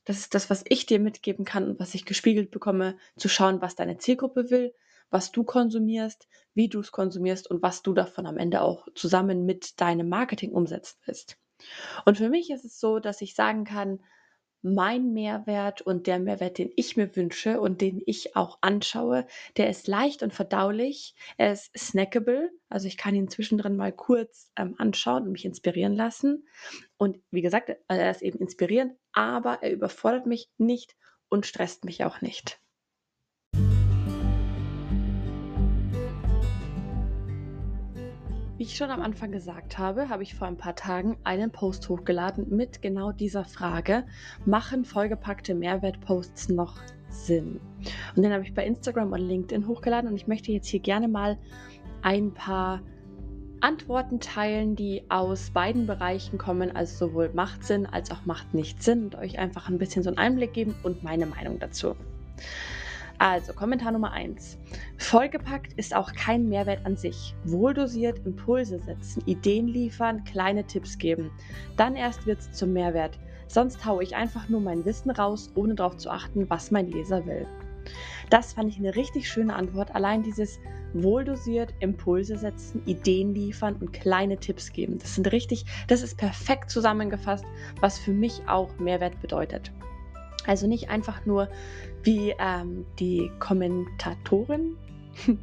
das 0.06 0.20
ist 0.20 0.36
das, 0.36 0.50
was 0.50 0.66
ich 0.68 0.86
dir 0.86 1.00
mitgeben 1.00 1.46
kann 1.46 1.70
und 1.70 1.80
was 1.80 1.96
ich 1.96 2.06
gespiegelt 2.06 2.52
bekomme, 2.52 2.98
zu 3.18 3.30
schauen, 3.30 3.62
was 3.62 3.76
deine 3.76 3.98
Zielgruppe 3.98 4.50
will, 4.50 4.74
was 5.10 5.32
du 5.32 5.44
konsumierst, 5.44 6.28
wie 6.54 6.68
du 6.68 6.80
es 6.82 6.92
konsumierst 6.92 7.50
und 7.50 7.62
was 7.62 7.84
du 7.84 7.94
davon 7.94 8.26
am 8.26 8.38
Ende 8.38 8.62
auch 8.62 8.88
zusammen 8.96 9.46
mit 9.46 9.80
deinem 9.80 10.10
Marketing 10.10 10.52
umsetzen 10.52 10.98
willst. 11.06 11.38
Und 12.06 12.18
für 12.18 12.30
mich 12.30 12.50
ist 12.50 12.66
es 12.66 12.80
so, 12.80 13.00
dass 13.00 13.22
ich 13.22 13.36
sagen 13.36 13.64
kann, 13.64 14.04
mein 14.64 15.14
Mehrwert 15.14 15.82
und 15.82 16.08
der 16.08 16.20
Mehrwert, 16.20 16.58
den 16.58 16.72
ich 16.76 16.98
mir 16.98 17.16
wünsche 17.16 17.60
und 17.60 17.82
den 17.82 18.02
ich 18.06 18.36
auch 18.36 18.58
anschaue, 18.62 19.28
der 19.58 19.70
ist 19.70 19.88
leicht 19.88 20.24
und 20.24 20.34
verdaulich. 20.34 21.16
Er 21.38 21.52
ist 21.52 21.78
snackable, 21.78 22.50
also 22.70 22.88
ich 22.88 22.98
kann 22.98 23.14
ihn 23.14 23.28
zwischendrin 23.28 23.76
mal 23.76 23.92
kurz 23.92 24.50
ähm, 24.58 24.76
anschauen 24.78 25.24
und 25.24 25.34
mich 25.34 25.46
inspirieren 25.46 25.96
lassen. 25.96 26.48
Und 26.98 27.20
wie 27.30 27.42
gesagt, 27.42 27.72
er 27.88 28.12
ist 28.12 28.22
eben 28.22 28.40
inspirierend, 28.40 28.94
aber 29.12 29.60
er 29.62 29.72
überfordert 29.72 30.26
mich 30.26 30.50
nicht 30.58 30.96
und 31.30 31.46
stresst 31.46 31.84
mich 31.84 32.06
auch 32.06 32.22
nicht. 32.22 32.63
Wie 38.64 38.68
ich 38.68 38.78
schon 38.78 38.92
am 38.92 39.02
Anfang 39.02 39.34
gesagt 39.34 39.78
habe, 39.78 40.08
habe 40.08 40.24
ich 40.24 40.36
vor 40.36 40.48
ein 40.48 40.56
paar 40.56 40.74
Tagen 40.74 41.18
einen 41.26 41.52
Post 41.52 41.90
hochgeladen 41.90 42.48
mit 42.56 42.82
genau 42.82 43.12
dieser 43.12 43.44
Frage, 43.44 44.06
machen 44.46 44.86
vollgepackte 44.86 45.54
Mehrwertposts 45.54 46.48
noch 46.48 46.78
Sinn? 47.10 47.60
Und 48.16 48.24
den 48.24 48.32
habe 48.32 48.44
ich 48.44 48.54
bei 48.54 48.66
Instagram 48.66 49.12
und 49.12 49.20
LinkedIn 49.20 49.68
hochgeladen 49.68 50.10
und 50.10 50.16
ich 50.16 50.28
möchte 50.28 50.54
jetzt 50.54 50.70
hier 50.70 50.80
gerne 50.80 51.10
mal 51.10 51.38
ein 52.04 52.34
paar 52.34 52.82
Antworten 53.60 54.22
teilen, 54.22 54.78
die 54.78 55.04
aus 55.10 55.50
beiden 55.50 55.86
Bereichen 55.86 56.38
kommen, 56.38 56.74
also 56.74 57.08
sowohl 57.08 57.32
macht 57.34 57.66
Sinn 57.66 57.86
als 57.86 58.12
auch 58.12 58.26
macht 58.26 58.54
nicht 58.54 58.82
Sinn 58.82 59.04
und 59.04 59.16
euch 59.16 59.40
einfach 59.40 59.68
ein 59.68 59.78
bisschen 59.78 60.04
so 60.04 60.10
einen 60.10 60.20
Einblick 60.20 60.54
geben 60.54 60.74
und 60.84 61.04
meine 61.04 61.26
Meinung 61.26 61.60
dazu. 61.60 61.98
Also, 63.20 63.54
Kommentar 63.54 63.92
Nummer 63.92 64.12
1. 64.12 64.58
Vollgepackt 64.98 65.74
ist 65.74 65.96
auch 65.96 66.12
kein 66.14 66.50
Mehrwert 66.50 66.86
an 66.86 66.98
sich. 66.98 67.36
Wohldosiert 67.46 68.20
Impulse 68.26 68.80
setzen, 68.80 69.24
Ideen 69.26 69.68
liefern, 69.68 70.24
kleine 70.24 70.66
Tipps 70.66 70.98
geben. 70.98 71.32
Dann 71.78 71.96
erst 71.96 72.26
wird 72.26 72.40
es 72.40 72.52
zum 72.52 72.74
Mehrwert. 72.74 73.20
Sonst 73.48 73.86
haue 73.86 74.04
ich 74.04 74.16
einfach 74.16 74.50
nur 74.50 74.62
mein 74.62 74.84
Wissen 74.84 75.12
raus, 75.12 75.52
ohne 75.56 75.76
darauf 75.76 75.98
zu 75.98 76.10
achten, 76.10 76.50
was 76.50 76.72
mein 76.72 76.88
Leser 76.88 77.26
will. 77.26 77.48
Das 78.30 78.54
fand 78.54 78.70
ich 78.70 78.78
eine 78.78 78.96
richtig 78.96 79.30
schöne 79.30 79.56
Antwort. 79.56 79.94
Allein 79.94 80.24
dieses 80.24 80.60
wohldosiert 80.94 81.74
Impulse 81.80 82.38
setzen, 82.38 82.82
Ideen 82.86 83.34
liefern 83.34 83.76
und 83.76 83.94
kleine 83.94 84.38
Tipps 84.38 84.72
geben. 84.72 84.98
Das 85.00 85.16
sind 85.16 85.32
richtig, 85.32 85.66
das 85.88 86.02
ist 86.02 86.18
perfekt 86.18 86.70
zusammengefasst, 86.70 87.46
was 87.80 88.00
für 88.00 88.14
mich 88.14 88.42
auch 88.48 88.78
Mehrwert 88.80 89.20
bedeutet. 89.22 89.72
Also 90.46 90.68
nicht 90.68 90.90
einfach 90.90 91.26
nur 91.26 91.50
wie 92.04 92.36
ähm, 92.38 92.86
die 93.00 93.32
Kommentatorin, 93.40 94.76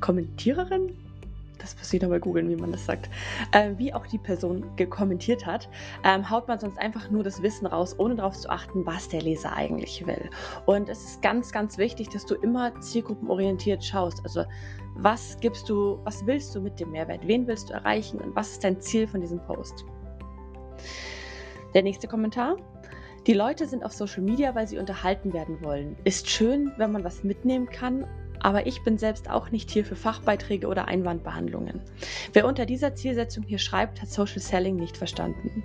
Kommentiererin, 0.00 0.96
das 1.60 1.76
muss 1.76 1.92
ich 1.92 2.00
nochmal 2.00 2.20
googeln, 2.20 2.48
wie 2.48 2.56
man 2.56 2.72
das 2.72 2.86
sagt, 2.86 3.10
äh, 3.52 3.72
wie 3.76 3.92
auch 3.92 4.06
die 4.06 4.18
Person 4.18 4.64
gekommentiert 4.76 5.44
hat, 5.46 5.68
ähm, 6.04 6.28
haut 6.28 6.48
man 6.48 6.58
sonst 6.58 6.78
einfach 6.78 7.10
nur 7.10 7.22
das 7.22 7.42
Wissen 7.42 7.66
raus, 7.66 7.94
ohne 7.98 8.16
darauf 8.16 8.38
zu 8.38 8.48
achten, 8.48 8.84
was 8.86 9.08
der 9.08 9.22
Leser 9.22 9.52
eigentlich 9.54 10.06
will. 10.06 10.30
Und 10.66 10.88
es 10.88 11.04
ist 11.04 11.22
ganz, 11.22 11.52
ganz 11.52 11.78
wichtig, 11.78 12.08
dass 12.08 12.24
du 12.24 12.34
immer 12.36 12.78
zielgruppenorientiert 12.80 13.84
schaust. 13.84 14.20
Also 14.24 14.44
was 14.96 15.38
gibst 15.40 15.68
du, 15.68 15.98
was 16.04 16.24
willst 16.26 16.54
du 16.54 16.60
mit 16.60 16.80
dem 16.80 16.90
Mehrwert? 16.92 17.26
Wen 17.26 17.46
willst 17.46 17.70
du 17.70 17.74
erreichen 17.74 18.20
und 18.20 18.34
was 18.34 18.52
ist 18.52 18.64
dein 18.64 18.80
Ziel 18.80 19.06
von 19.06 19.20
diesem 19.20 19.40
Post? 19.40 19.84
Der 21.74 21.82
nächste 21.82 22.08
Kommentar. 22.08 22.56
Die 23.26 23.34
Leute 23.34 23.66
sind 23.66 23.84
auf 23.84 23.92
Social 23.92 24.22
Media, 24.22 24.54
weil 24.54 24.66
sie 24.66 24.78
unterhalten 24.78 25.34
werden 25.34 25.60
wollen. 25.60 25.96
Ist 26.04 26.30
schön, 26.30 26.72
wenn 26.78 26.90
man 26.90 27.04
was 27.04 27.22
mitnehmen 27.22 27.68
kann, 27.68 28.06
aber 28.40 28.66
ich 28.66 28.82
bin 28.82 28.96
selbst 28.96 29.28
auch 29.28 29.50
nicht 29.50 29.70
hier 29.70 29.84
für 29.84 29.96
Fachbeiträge 29.96 30.66
oder 30.66 30.88
Einwandbehandlungen. 30.88 31.82
Wer 32.32 32.46
unter 32.46 32.64
dieser 32.64 32.94
Zielsetzung 32.94 33.44
hier 33.44 33.58
schreibt, 33.58 34.00
hat 34.00 34.08
Social 34.08 34.40
Selling 34.40 34.76
nicht 34.76 34.96
verstanden. 34.96 35.62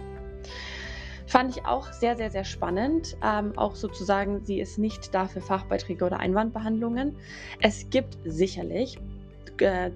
Fand 1.27 1.55
ich 1.55 1.65
auch 1.65 1.91
sehr, 1.93 2.17
sehr, 2.17 2.29
sehr 2.29 2.43
spannend. 2.43 3.17
Ähm, 3.23 3.57
auch 3.57 3.75
sozusagen, 3.75 4.43
sie 4.43 4.59
ist 4.59 4.77
nicht 4.77 5.15
da 5.15 5.27
für 5.27 5.41
Fachbeiträge 5.41 6.05
oder 6.05 6.19
Einwandbehandlungen. 6.19 7.15
Es 7.61 7.89
gibt 7.89 8.17
sicherlich 8.25 8.99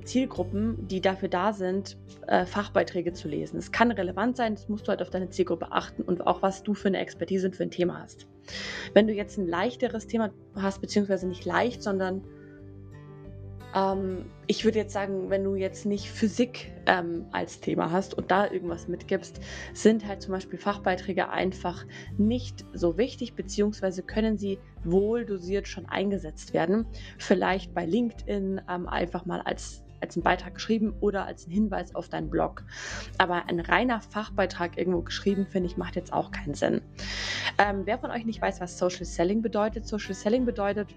Zielgruppen, 0.04 0.88
die 0.88 1.02
dafür 1.02 1.30
da 1.30 1.54
sind, 1.54 1.98
äh, 2.28 2.46
Fachbeiträge 2.46 3.14
zu 3.14 3.28
lesen. 3.28 3.58
Es 3.58 3.72
kann 3.72 3.92
relevant 3.92 4.38
sein, 4.38 4.56
das 4.56 4.70
musst 4.70 4.88
du 4.88 4.90
halt 4.90 5.02
auf 5.02 5.10
deine 5.10 5.30
Zielgruppe 5.30 5.72
achten 5.72 6.02
und 6.02 6.26
auch 6.26 6.42
was 6.42 6.64
du 6.64 6.74
für 6.74 6.88
eine 6.88 7.00
Expertise 7.00 7.48
und 7.48 7.56
für 7.56 7.64
ein 7.64 7.72
Thema 7.72 8.02
hast. 8.02 8.28
Wenn 8.94 9.08
du 9.08 9.14
jetzt 9.14 9.38
ein 9.38 9.48
leichteres 9.48 10.08
Thema 10.08 10.32
hast, 10.56 10.82
beziehungsweise 10.82 11.28
nicht 11.28 11.46
leicht, 11.46 11.84
sondern 11.84 12.24
ähm, 13.76 14.26
ich 14.48 14.66
würde 14.66 14.80
jetzt 14.80 14.94
sagen, 14.94 15.30
wenn 15.30 15.44
du 15.44 15.56
jetzt 15.56 15.86
nicht 15.86 16.10
Physik 16.10 16.72
ähm, 16.86 17.26
als 17.32 17.60
Thema 17.60 17.92
hast 17.92 18.14
und 18.14 18.32
da 18.32 18.50
irgendwas 18.50 18.88
mitgibst, 18.88 19.40
sind 19.74 20.08
halt 20.08 20.22
zum 20.22 20.34
Beispiel 20.34 20.58
Fachbeiträge 20.58 21.30
einfach 21.30 21.86
nicht 22.18 22.66
so 22.74 22.98
wichtig, 22.98 23.36
beziehungsweise 23.36 24.04
können 24.04 24.38
sie 24.38 24.60
wohl 24.84 25.26
dosiert 25.26 25.68
schon 25.68 25.86
eingesetzt 25.86 26.54
werden. 26.54 26.86
Vielleicht 27.18 27.74
bei 27.74 27.86
LinkedIn 27.86 28.62
ähm, 28.70 28.88
einfach 28.88 29.26
mal 29.26 29.42
als 29.42 29.84
als 30.02 30.16
einen 30.16 30.24
Beitrag 30.24 30.56
geschrieben 30.56 30.94
oder 31.02 31.26
als 31.26 31.46
einen 31.46 31.54
Hinweis 31.54 31.96
auf 31.96 32.10
deinen 32.10 32.30
Blog. 32.30 32.64
Aber 33.18 33.48
ein 33.48 33.60
reiner 33.60 34.02
Fachbeitrag 34.02 34.78
irgendwo 34.78 35.02
geschrieben, 35.02 35.46
finde 35.46 35.68
ich, 35.68 35.78
macht 35.78 35.96
jetzt 35.98 36.14
auch 36.14 36.32
keinen 36.32 36.54
Sinn. 36.54 36.82
Ähm, 37.58 37.82
wer 37.86 37.98
von 38.00 38.12
euch 38.12 38.26
nicht 38.26 38.42
weiß, 38.42 38.62
was 38.62 38.78
Social 38.78 39.06
Selling 39.06 39.42
bedeutet, 39.42 39.86
Social 39.86 40.14
Selling 40.14 40.46
bedeutet, 40.46 40.96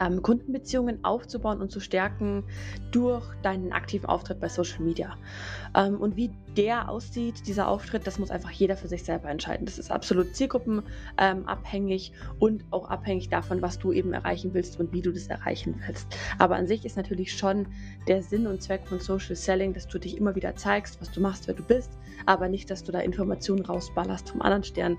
ähm, 0.00 0.22
Kundenbeziehungen 0.22 1.04
aufzubauen 1.04 1.60
und 1.60 1.70
zu 1.70 1.80
stärken 1.80 2.44
durch 2.90 3.24
deinen 3.42 3.72
aktiven 3.72 4.06
Auftritt 4.06 4.40
bei 4.40 4.48
Social 4.48 4.82
Media. 4.82 5.16
Ähm, 5.74 6.00
und 6.00 6.16
wie 6.16 6.30
der 6.56 6.88
aussieht, 6.88 7.46
dieser 7.46 7.68
Auftritt, 7.68 8.06
das 8.06 8.18
muss 8.18 8.30
einfach 8.30 8.50
jeder 8.50 8.76
für 8.76 8.88
sich 8.88 9.04
selber 9.04 9.28
entscheiden. 9.28 9.66
Das 9.66 9.78
ist 9.78 9.90
absolut 9.90 10.34
zielgruppenabhängig 10.34 12.12
ähm, 12.12 12.36
und 12.38 12.64
auch 12.70 12.90
abhängig 12.90 13.28
davon, 13.28 13.62
was 13.62 13.78
du 13.78 13.92
eben 13.92 14.12
erreichen 14.12 14.54
willst 14.54 14.80
und 14.80 14.92
wie 14.92 15.02
du 15.02 15.12
das 15.12 15.28
erreichen 15.28 15.80
willst. 15.86 16.08
Aber 16.38 16.56
an 16.56 16.66
sich 16.66 16.84
ist 16.84 16.96
natürlich 16.96 17.36
schon 17.36 17.66
der 18.06 18.22
Sinn 18.22 18.46
und 18.46 18.62
Zweck 18.62 18.86
von 18.86 19.00
Social 19.00 19.36
Selling, 19.36 19.72
dass 19.72 19.86
du 19.86 19.98
dich 19.98 20.16
immer 20.16 20.34
wieder 20.34 20.56
zeigst, 20.56 21.00
was 21.00 21.10
du 21.10 21.20
machst, 21.20 21.46
wer 21.46 21.54
du 21.54 21.62
bist, 21.62 21.92
aber 22.26 22.48
nicht, 22.48 22.70
dass 22.70 22.82
du 22.82 22.92
da 22.92 23.00
Informationen 23.00 23.64
rausballerst 23.64 24.30
vom 24.30 24.42
anderen 24.42 24.64
Stern. 24.64 24.96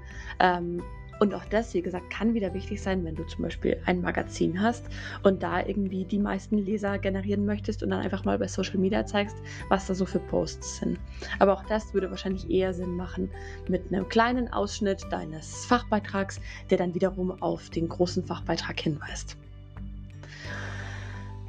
Und 1.19 1.33
auch 1.33 1.45
das, 1.45 1.73
wie 1.73 1.81
gesagt, 1.81 2.09
kann 2.09 2.33
wieder 2.33 2.53
wichtig 2.53 2.81
sein, 2.81 3.03
wenn 3.03 3.15
du 3.15 3.25
zum 3.25 3.43
Beispiel 3.43 3.77
ein 3.85 4.01
Magazin 4.01 4.61
hast 4.61 4.85
und 5.23 5.43
da 5.43 5.65
irgendwie 5.65 6.05
die 6.05 6.19
meisten 6.19 6.57
Leser 6.57 6.97
generieren 6.97 7.45
möchtest 7.45 7.83
und 7.83 7.89
dann 7.89 7.99
einfach 7.99 8.23
mal 8.23 8.39
bei 8.39 8.47
Social 8.47 8.77
Media 8.77 9.05
zeigst, 9.05 9.35
was 9.67 9.87
da 9.87 9.95
so 9.95 10.05
für 10.05 10.19
Posts 10.19 10.77
sind. 10.77 10.99
Aber 11.39 11.53
auch 11.53 11.63
das 11.65 11.93
würde 11.93 12.09
wahrscheinlich 12.09 12.49
eher 12.49 12.73
Sinn 12.73 12.95
machen 12.95 13.29
mit 13.67 13.91
einem 13.91 14.07
kleinen 14.07 14.51
Ausschnitt 14.51 15.05
deines 15.09 15.65
Fachbeitrags, 15.65 16.39
der 16.69 16.77
dann 16.77 16.95
wiederum 16.95 17.41
auf 17.41 17.69
den 17.69 17.89
großen 17.89 18.23
Fachbeitrag 18.23 18.79
hinweist. 18.79 19.37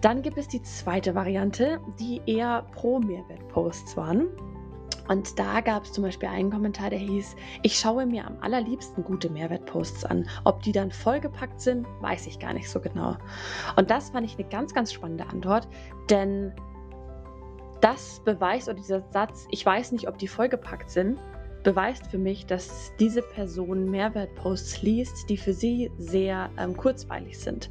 Dann 0.00 0.22
gibt 0.22 0.38
es 0.38 0.48
die 0.48 0.62
zweite 0.62 1.14
Variante, 1.14 1.78
die 1.98 2.22
eher 2.26 2.62
pro 2.72 3.00
Mehrwert-Posts 3.00 3.96
waren. 3.98 4.28
Und 5.10 5.40
da 5.40 5.60
gab 5.60 5.82
es 5.82 5.92
zum 5.92 6.04
Beispiel 6.04 6.28
einen 6.28 6.52
Kommentar, 6.52 6.88
der 6.88 7.00
hieß, 7.00 7.34
ich 7.62 7.76
schaue 7.76 8.06
mir 8.06 8.24
am 8.28 8.38
allerliebsten 8.42 9.02
gute 9.02 9.28
Mehrwertposts 9.28 10.04
an. 10.04 10.28
Ob 10.44 10.62
die 10.62 10.70
dann 10.70 10.92
vollgepackt 10.92 11.60
sind, 11.60 11.84
weiß 12.00 12.28
ich 12.28 12.38
gar 12.38 12.52
nicht 12.52 12.70
so 12.70 12.78
genau. 12.78 13.16
Und 13.74 13.90
das 13.90 14.10
fand 14.10 14.24
ich 14.24 14.38
eine 14.38 14.48
ganz, 14.48 14.72
ganz 14.72 14.92
spannende 14.92 15.26
Antwort, 15.26 15.66
denn 16.10 16.52
das 17.80 18.20
beweist, 18.24 18.68
oder 18.68 18.76
dieser 18.76 19.02
Satz, 19.10 19.48
ich 19.50 19.66
weiß 19.66 19.90
nicht, 19.90 20.06
ob 20.06 20.16
die 20.16 20.28
vollgepackt 20.28 20.90
sind, 20.90 21.18
beweist 21.62 22.06
für 22.06 22.18
mich, 22.18 22.46
dass 22.46 22.92
diese 22.98 23.22
Person 23.22 23.90
Mehrwertposts 23.90 24.82
liest, 24.82 25.28
die 25.28 25.36
für 25.36 25.52
sie 25.52 25.90
sehr 25.98 26.50
ähm, 26.58 26.76
kurzweilig 26.76 27.38
sind. 27.38 27.70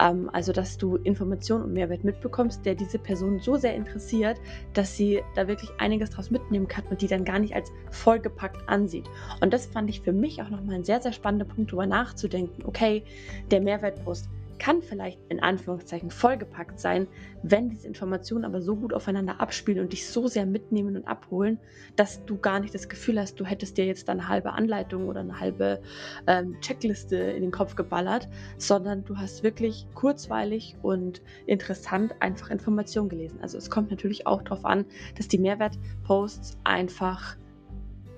Ähm, 0.00 0.30
also, 0.32 0.52
dass 0.52 0.78
du 0.78 0.96
Informationen 0.96 1.64
und 1.64 1.72
Mehrwert 1.72 2.04
mitbekommst, 2.04 2.64
der 2.64 2.74
diese 2.74 2.98
Person 2.98 3.38
so 3.38 3.56
sehr 3.56 3.74
interessiert, 3.74 4.38
dass 4.72 4.96
sie 4.96 5.22
da 5.34 5.48
wirklich 5.48 5.70
einiges 5.78 6.10
draus 6.10 6.30
mitnehmen 6.30 6.68
kann 6.68 6.84
und 6.90 7.02
die 7.02 7.06
dann 7.06 7.24
gar 7.24 7.38
nicht 7.38 7.54
als 7.54 7.70
vollgepackt 7.90 8.68
ansieht. 8.68 9.08
Und 9.40 9.52
das 9.52 9.66
fand 9.66 9.90
ich 9.90 10.00
für 10.00 10.12
mich 10.12 10.42
auch 10.42 10.50
nochmal 10.50 10.76
ein 10.76 10.84
sehr, 10.84 11.00
sehr 11.00 11.12
spannender 11.12 11.46
Punkt, 11.46 11.70
darüber 11.70 11.86
nachzudenken. 11.86 12.64
Okay, 12.64 13.04
der 13.50 13.60
Mehrwertpost 13.60 14.28
kann 14.58 14.82
vielleicht 14.82 15.20
in 15.28 15.40
Anführungszeichen 15.40 16.10
vollgepackt 16.10 16.78
sein, 16.78 17.06
wenn 17.42 17.70
diese 17.70 17.86
Informationen 17.86 18.44
aber 18.44 18.62
so 18.62 18.76
gut 18.76 18.94
aufeinander 18.94 19.40
abspielen 19.40 19.80
und 19.80 19.92
dich 19.92 20.06
so 20.06 20.28
sehr 20.28 20.46
mitnehmen 20.46 20.96
und 20.96 21.06
abholen, 21.06 21.58
dass 21.96 22.24
du 22.24 22.38
gar 22.38 22.60
nicht 22.60 22.74
das 22.74 22.88
Gefühl 22.88 23.18
hast, 23.18 23.40
du 23.40 23.44
hättest 23.44 23.76
dir 23.78 23.86
jetzt 23.86 24.08
eine 24.08 24.28
halbe 24.28 24.52
Anleitung 24.52 25.08
oder 25.08 25.20
eine 25.20 25.38
halbe 25.40 25.80
ähm, 26.26 26.60
Checkliste 26.60 27.16
in 27.16 27.42
den 27.42 27.50
Kopf 27.50 27.74
geballert, 27.74 28.28
sondern 28.58 29.04
du 29.04 29.16
hast 29.16 29.42
wirklich 29.42 29.86
kurzweilig 29.94 30.76
und 30.82 31.22
interessant 31.46 32.14
einfach 32.20 32.50
Informationen 32.50 33.08
gelesen. 33.08 33.38
Also 33.42 33.58
es 33.58 33.70
kommt 33.70 33.90
natürlich 33.90 34.26
auch 34.26 34.42
darauf 34.42 34.64
an, 34.64 34.84
dass 35.16 35.28
die 35.28 35.38
Mehrwertposts 35.38 36.58
einfach 36.64 37.36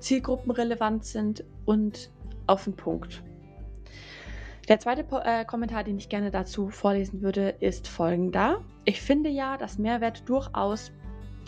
zielgruppenrelevant 0.00 1.05
sind 1.05 1.45
und 1.64 2.11
auf 2.47 2.64
den 2.64 2.75
Punkt. 2.75 3.23
Der 4.68 4.80
zweite 4.80 5.04
äh, 5.25 5.44
Kommentar, 5.44 5.85
den 5.85 5.99
ich 5.99 6.09
gerne 6.09 6.30
dazu 6.30 6.71
vorlesen 6.71 7.21
würde, 7.21 7.50
ist 7.61 7.87
folgender: 7.87 8.62
„Ich 8.87 9.00
finde 9.02 9.28
ja, 9.28 9.59
dass 9.59 9.78
Mehrwert 9.78 10.26
durchaus 10.26 10.90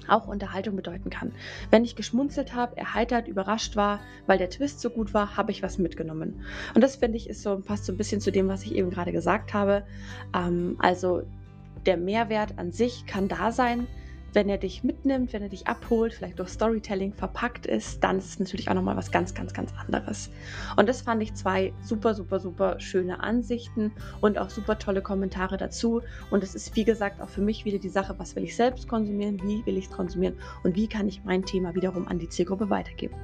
auch 0.06 0.28
Unterhaltung 0.28 0.76
bedeuten 0.76 1.08
kann. 1.08 1.32
Wenn 1.70 1.82
ich 1.84 1.96
geschmunzelt 1.96 2.54
habe, 2.54 2.76
erheitert, 2.76 3.26
überrascht 3.26 3.74
war, 3.74 4.00
weil 4.26 4.38
der 4.38 4.50
Twist 4.50 4.80
so 4.80 4.90
gut 4.90 5.14
war, 5.14 5.36
habe 5.36 5.50
ich 5.50 5.62
was 5.62 5.78
mitgenommen.“ 5.78 6.44
Und 6.74 6.84
das 6.84 6.96
finde 6.96 7.16
ich, 7.16 7.28
ist 7.28 7.42
so 7.42 7.58
passt 7.58 7.86
so 7.86 7.92
'n 7.92 7.96
bisschen 7.96 8.20
zu 8.20 8.30
dem, 8.30 8.48
was 8.48 8.64
ich 8.64 8.74
eben 8.74 8.90
grade 8.90 9.12
gesagt 9.12 9.54
habe. 9.54 9.84
Ähm, 10.34 10.76
also, 10.78 11.22
der 11.86 11.96
Mehrwert 11.96 12.58
an 12.58 12.70
sich 12.70 13.06
kann 13.06 13.28
da 13.28 13.50
sein, 13.50 13.86
wenn 14.36 14.50
er 14.50 14.58
dich 14.58 14.84
mitnimmt, 14.84 15.32
wenn 15.32 15.40
er 15.40 15.48
dich 15.48 15.66
abholt, 15.66 16.12
vielleicht 16.12 16.38
durch 16.38 16.50
Storytelling 16.50 17.14
verpackt 17.14 17.64
ist, 17.64 18.04
dann 18.04 18.18
ist 18.18 18.26
es 18.26 18.38
natürlich 18.38 18.68
auch 18.68 18.74
noch 18.74 18.82
mal 18.82 18.94
was 18.94 19.10
ganz, 19.10 19.32
ganz, 19.32 19.54
ganz 19.54 19.72
anderes. 19.78 20.28
Und 20.76 20.90
das 20.90 21.00
fand 21.00 21.22
ich 21.22 21.32
2 21.32 21.72
super, 21.80 22.12
super, 22.12 22.38
super 22.38 22.78
schöne 22.78 23.20
Ansichten 23.20 23.92
und 24.20 24.36
auch 24.36 24.50
super 24.50 24.78
tolle 24.78 25.00
Kommentare 25.00 25.56
dazu. 25.56 26.02
Und 26.30 26.42
es 26.42 26.54
ist, 26.54 26.76
wie 26.76 26.84
gesagt, 26.84 27.22
auch 27.22 27.30
für 27.30 27.40
mich 27.40 27.64
wieder 27.64 27.78
die 27.78 27.88
Sache: 27.88 28.18
Was 28.18 28.36
will 28.36 28.44
ich 28.44 28.54
selbst 28.54 28.88
konsumieren? 28.88 29.40
Wie 29.42 29.64
will 29.64 29.78
ich's 29.78 29.90
konsumieren? 29.90 30.38
Und 30.64 30.76
wie 30.76 30.86
kann 30.86 31.08
ich 31.08 31.24
mein 31.24 31.42
Thema 31.42 31.74
wiederum 31.74 32.06
an 32.06 32.18
die 32.18 32.28
Zielgruppe 32.28 32.68
weitergeben? 32.68 33.16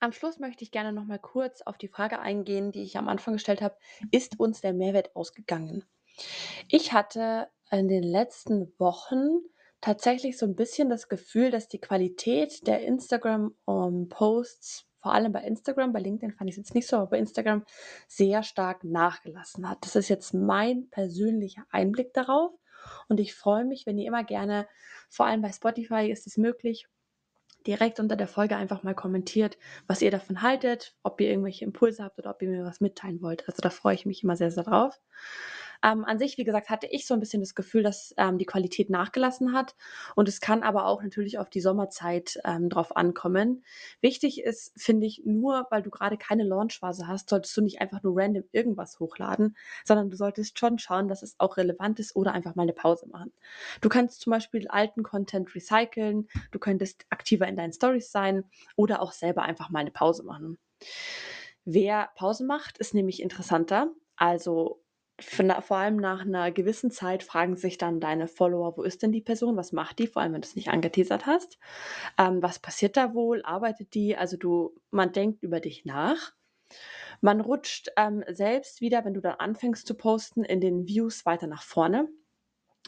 Am 0.00 0.12
Schluss 0.12 0.38
möchte 0.38 0.62
ich 0.62 0.72
gerne 0.72 0.92
noch 0.92 1.06
mal 1.06 1.18
kurz 1.18 1.62
auf 1.62 1.78
die 1.78 1.88
Frage 1.88 2.18
eingehen, 2.20 2.70
die 2.70 2.82
ich 2.82 2.98
am 2.98 3.08
Anfang 3.08 3.32
gestellt 3.32 3.62
habe: 3.62 3.76
Ist 4.10 4.38
uns 4.38 4.60
der 4.60 4.74
Mehrwert 4.74 5.16
ausgegangen? 5.16 5.84
Ich 6.68 6.92
hatte 6.92 7.48
in 7.70 7.88
den 7.88 8.02
letzten 8.02 8.72
Wochen 8.78 9.40
tatsächlich 9.80 10.38
so 10.38 10.46
'n 10.46 10.56
bisschen 10.56 10.90
das 10.90 11.08
Gefühl, 11.08 11.50
dass 11.50 11.68
die 11.68 11.80
Qualität 11.80 12.66
der 12.66 12.82
Instagram, 12.82 13.54
ähm, 13.68 14.08
vor 14.10 15.14
allem 15.14 15.32
bei 15.32 15.42
Instagram, 15.42 15.92
bei 15.92 16.00
LinkedIn 16.00 16.32
fand 16.36 16.48
ich's 16.50 16.58
jetzt 16.58 16.74
nicht 16.74 16.86
so, 16.86 16.96
aber 16.96 17.06
bei 17.10 17.18
Instagram 17.18 17.64
sehr 18.08 18.42
stark 18.42 18.84
nachgelassen 18.84 19.68
hat. 19.68 19.78
Das 19.82 19.96
ist 19.96 20.08
jetzt 20.10 20.34
mein 20.34 20.90
persönlicher 20.90 21.64
Einblick 21.70 22.12
darauf 22.14 22.52
und 23.08 23.20
ich 23.20 23.34
freue 23.34 23.64
mich, 23.64 23.86
wenn 23.86 23.98
ihr 23.98 24.08
immer 24.08 24.24
gerne 24.24 24.68
vor 25.08 25.26
allem 25.26 25.42
bei 25.42 25.52
Spotify 25.52 26.10
ist 26.10 26.26
es 26.26 26.36
möglich, 26.36 26.86
direkt 27.66 28.00
unter 28.00 28.16
der 28.16 28.28
Folge 28.28 28.56
einfach 28.56 28.82
mal 28.84 28.94
kommentiert, 28.94 29.58
was 29.86 30.02
ihr 30.02 30.10
davon 30.10 30.42
haltet, 30.42 30.96
ob 31.02 31.20
ihr 31.20 31.30
irgendwelche 31.30 31.64
Impulse 31.64 32.04
habt 32.04 32.18
oder 32.18 32.30
ob 32.30 32.42
ihr 32.42 32.48
mir 32.50 32.64
was 32.64 32.80
mitteilen 32.80 33.22
wollt. 33.22 33.48
Also, 33.48 33.60
da 33.62 33.70
freue 33.70 33.94
ich 33.94 34.06
mich 34.06 34.22
immer 34.24 34.36
sehr, 34.36 34.50
sehr 34.50 34.64
drauf. 34.64 35.00
Ähm, 35.82 36.04
an 36.04 36.18
sich, 36.18 36.36
wie 36.38 36.44
gesagt, 36.44 36.68
hatte 36.68 36.86
ich 36.86 37.06
so 37.06 37.14
'n 37.14 37.20
bisschen 37.20 37.40
das 37.40 37.54
Gefühl, 37.54 37.82
dass, 37.82 38.14
ähm, 38.18 38.36
die 38.38 38.44
Qualität 38.46 38.90
nachgelassen 38.90 39.52
hat 39.54 39.74
und 40.14 40.28
es 40.28 40.40
kann 40.40 40.62
aber 40.62 40.84
auch 40.86 41.02
natürlich 41.02 41.38
auf 41.38 41.48
die 41.48 41.60
Sommerzeit, 41.62 42.38
ähm, 42.44 42.68
drauf 42.68 42.96
ankommen. 42.96 43.64
Wichtig 44.02 44.42
ist, 44.42 44.72
finde 44.76 45.06
ich, 45.06 45.22
nur 45.24 45.66
weil 45.70 45.82
du 45.82 45.90
grade 45.90 46.18
keine 46.18 46.44
Launchphase 46.44 47.06
hast, 47.08 47.30
solltest 47.30 47.56
du 47.56 47.62
nicht 47.62 47.80
einfach 47.80 48.02
nur 48.02 48.14
random 48.16 48.44
irgendwas 48.52 49.00
hochladen, 49.00 49.56
sondern 49.84 50.10
du 50.10 50.16
solltest 50.16 50.58
schon 50.58 50.78
schauen, 50.78 51.08
dass 51.08 51.22
es 51.22 51.34
auch 51.38 51.56
relevant 51.56 51.98
ist 51.98 52.14
oder 52.14 52.32
einfach 52.32 52.54
mal 52.56 52.66
'ne 52.66 52.72
Pause 52.74 53.06
machen. 53.08 53.32
Du 53.80 53.88
kannst 53.88 54.20
zum 54.20 54.32
Beispiel 54.32 54.68
alten 54.68 55.02
Content 55.02 55.54
recyceln, 55.54 56.28
du 56.50 56.58
könntest 56.58 57.06
aktiver 57.10 57.46
in 57.48 57.56
deinen 57.56 57.72
Stories 57.72 58.10
sein 58.12 58.44
oder 58.76 59.00
auch 59.00 59.12
selber 59.12 59.42
einfach 59.42 59.70
mal 59.70 59.84
'ne 59.84 59.90
Pause 59.92 60.24
machen. 60.24 60.58
Wer 61.66 62.08
Pause 62.16 62.44
macht, 62.44 62.78
ist 62.78 62.94
nämlich 62.94 63.20
interessanter. 63.22 63.92
Also, 64.16 64.80
vor 65.22 65.76
allem 65.76 65.96
nach 65.96 66.24
'ner 66.24 66.50
gewissen 66.50 66.90
Zeit 66.90 67.22
fragen 67.22 67.56
sich 67.56 67.78
dann 67.78 68.00
deine 68.00 68.28
Follower: 68.28 68.76
„Wo 68.76 68.82
ist 68.82 69.02
denn 69.02 69.12
die 69.12 69.20
Person? 69.20 69.56
Was 69.56 69.72
macht 69.72 69.98
die?“ 69.98 70.06
Vor 70.06 70.22
allem, 70.22 70.32
wenn 70.34 70.40
du's 70.42 70.56
nicht 70.56 70.68
angeteasert 70.70 71.26
hast. 71.26 71.58
Ähm, 72.18 72.42
was 72.42 72.58
passiert 72.58 72.96
da 72.96 73.14
wohl? 73.14 73.42
Arbeitet 73.44 73.94
die? 73.94 74.16
Also, 74.16 74.36
du 74.36 74.74
man 74.90 75.12
denkt 75.12 75.42
über 75.42 75.60
dich 75.60 75.84
nach. 75.84 76.32
Man 77.22 77.40
rutscht, 77.42 77.90
ähm, 77.98 78.24
selbst 78.28 78.80
wieder, 78.82 79.04
wenn 79.04 79.14
du 79.14 79.20
dann 79.22 79.36
anfängst 79.38 79.86
zu 79.86 79.94
posten, 79.96 80.44
in 80.44 80.60
den 80.60 80.86
Views 80.88 81.26
weiter 81.26 81.46
nach 81.48 81.62
vorne. 81.64 82.08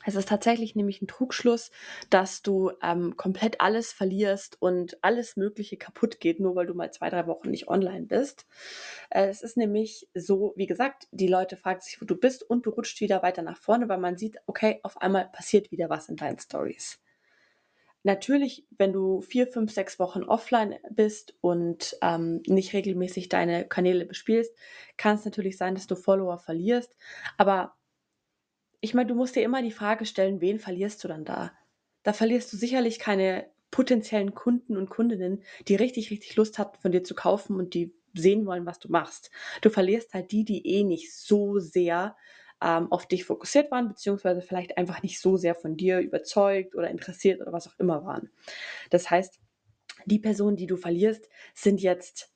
Es 0.04 0.14
ist 0.16 0.28
tatsächlich 0.28 0.74
nämlich 0.74 1.00
'n 1.02 1.06
Trugschluss, 1.06 1.70
dass 2.10 2.42
du, 2.42 2.72
ähm, 2.82 3.16
komplett 3.16 3.60
alles 3.60 3.92
verlierst 3.92 4.60
und 4.60 4.98
alles 5.02 5.36
Mögliche 5.36 5.76
kaputtgeht, 5.76 6.40
nur 6.40 6.56
weil 6.56 6.66
du 6.66 6.74
mal 6.74 6.90
2, 6.92 7.08
3 7.10 7.26
Wochen 7.26 7.50
nicht 7.50 7.68
online 7.68 8.06
bist. 8.06 8.46
Äh, 9.10 9.28
es 9.28 9.42
ist 9.42 9.56
nämlich 9.56 10.08
so, 10.14 10.54
wie 10.56 10.66
gesagt, 10.66 11.06
die 11.12 11.28
Leute 11.28 11.56
fragen 11.56 11.80
sich, 11.80 12.00
wo 12.00 12.06
du 12.06 12.16
bist 12.16 12.42
und 12.48 12.66
du 12.66 12.70
rutschst 12.70 13.00
wieder 13.00 13.22
weiter 13.22 13.42
nach 13.42 13.58
vorne, 13.58 13.88
weil 13.88 13.98
man 13.98 14.16
sieht: 14.16 14.38
Okay, 14.46 14.80
auf 14.82 14.96
einmal 15.00 15.28
passiert 15.32 15.70
wieder 15.70 15.88
was 15.90 16.08
in 16.08 16.16
deinen 16.16 16.38
Stories. 16.38 16.98
Natürlich, 18.04 18.66
wenn 18.76 18.92
du 18.92 19.20
4, 19.20 19.46
5, 19.46 19.70
6 19.72 19.98
Wochen 20.00 20.24
offline 20.24 20.76
bist 20.90 21.34
und, 21.40 21.96
ähm, 22.02 22.42
nicht 22.48 22.72
regelmäßig 22.72 23.28
deine 23.28 23.64
Kanäle 23.68 24.04
bespielst, 24.06 24.52
kann's 24.96 25.24
natürlich 25.24 25.56
sein, 25.56 25.76
dass 25.76 25.86
du 25.86 25.94
Follower 25.94 26.38
verlierst. 26.38 26.96
Aber 27.38 27.74
ich 28.82 28.94
meine, 28.94 29.08
du 29.08 29.14
musst 29.14 29.36
dir 29.36 29.42
immer 29.42 29.62
die 29.62 29.70
Frage 29.70 30.04
stellen: 30.04 30.42
Wen 30.42 30.58
verlierst 30.58 31.02
du 31.02 31.08
dann 31.08 31.24
da? 31.24 31.52
Da 32.02 32.12
verlierst 32.12 32.52
du 32.52 32.56
sicherlich 32.56 32.98
keine 32.98 33.46
potenziellen 33.70 34.34
Kunden 34.34 34.76
und 34.76 34.90
Kundinnen, 34.90 35.42
die 35.68 35.76
richtig, 35.76 36.10
richtig 36.10 36.36
Lust 36.36 36.58
hatten, 36.58 36.78
von 36.80 36.92
dir 36.92 37.04
zu 37.04 37.14
kaufen 37.14 37.56
und 37.56 37.74
die 37.74 37.94
sehen 38.12 38.44
wollen, 38.44 38.66
was 38.66 38.80
du 38.80 38.90
machst. 38.90 39.30
Du 39.62 39.70
verlierst 39.70 40.12
halt 40.12 40.32
die, 40.32 40.44
die 40.44 40.66
eh 40.66 40.84
nicht 40.84 41.16
so 41.16 41.58
sehr, 41.58 42.16
ähm, 42.60 42.90
auf 42.92 43.06
dich 43.06 43.24
fokussiert 43.24 43.70
waren, 43.70 43.88
beziehungsweise 43.88 44.42
vielleicht 44.42 44.76
einfach 44.76 45.02
nicht 45.02 45.20
so 45.20 45.36
sehr 45.36 45.54
von 45.54 45.76
dir 45.76 46.00
überzeugt 46.00 46.74
oder 46.74 46.90
interessiert 46.90 47.40
oder 47.40 47.52
was 47.52 47.68
auch 47.68 47.78
immer 47.78 48.04
waren. 48.04 48.30
Das 48.90 49.10
heißt, 49.10 49.40
die 50.06 50.18
Personen, 50.18 50.56
die 50.56 50.66
du 50.66 50.76
verlierst, 50.76 51.28
sind 51.54 51.80
jetzt 51.80 52.32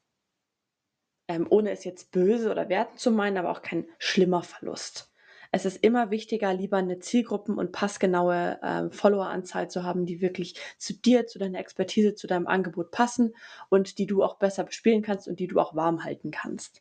ähm, 1.29 1.47
ohne 1.51 1.71
es 1.73 1.85
jetzt 1.85 2.13
böse 2.13 2.51
oder 2.51 2.69
wertend 2.69 3.01
zu 3.01 3.11
meinen, 3.11 3.37
aber 3.37 3.51
auch 3.51 3.63
kein 3.63 3.87
schlimmer 3.99 4.43
Verlust. 4.43 5.13
Es 5.53 5.65
ist 5.65 5.79
immer 5.83 6.11
wichtiger, 6.11 6.53
lieber 6.55 6.81
'ne 6.83 6.99
Zielgruppen 6.99 7.59
und 7.59 7.73
passgenaue, 7.73 8.59
ähm, 8.63 8.91
Followeranzahl 8.93 9.69
zu 9.71 9.83
haben, 9.85 10.05
die 10.07 10.21
wirklich 10.21 10.57
zu 10.79 10.95
dir, 10.95 11.27
zu 11.27 11.39
deiner 11.39 11.59
Expertise, 11.59 12.15
zu 12.15 12.27
deinem 12.27 12.47
Angebot 12.47 12.91
passen 12.91 13.35
und 13.69 13.99
die 13.99 14.07
du 14.07 14.23
auch 14.23 14.37
besser 14.39 14.65
bespielen 14.65 15.03
kannst 15.03 15.29
und 15.29 15.39
die 15.41 15.47
du 15.49 15.61
auch 15.61 15.75
warm 15.75 16.05
halten 16.05 16.31
kannst. 16.31 16.81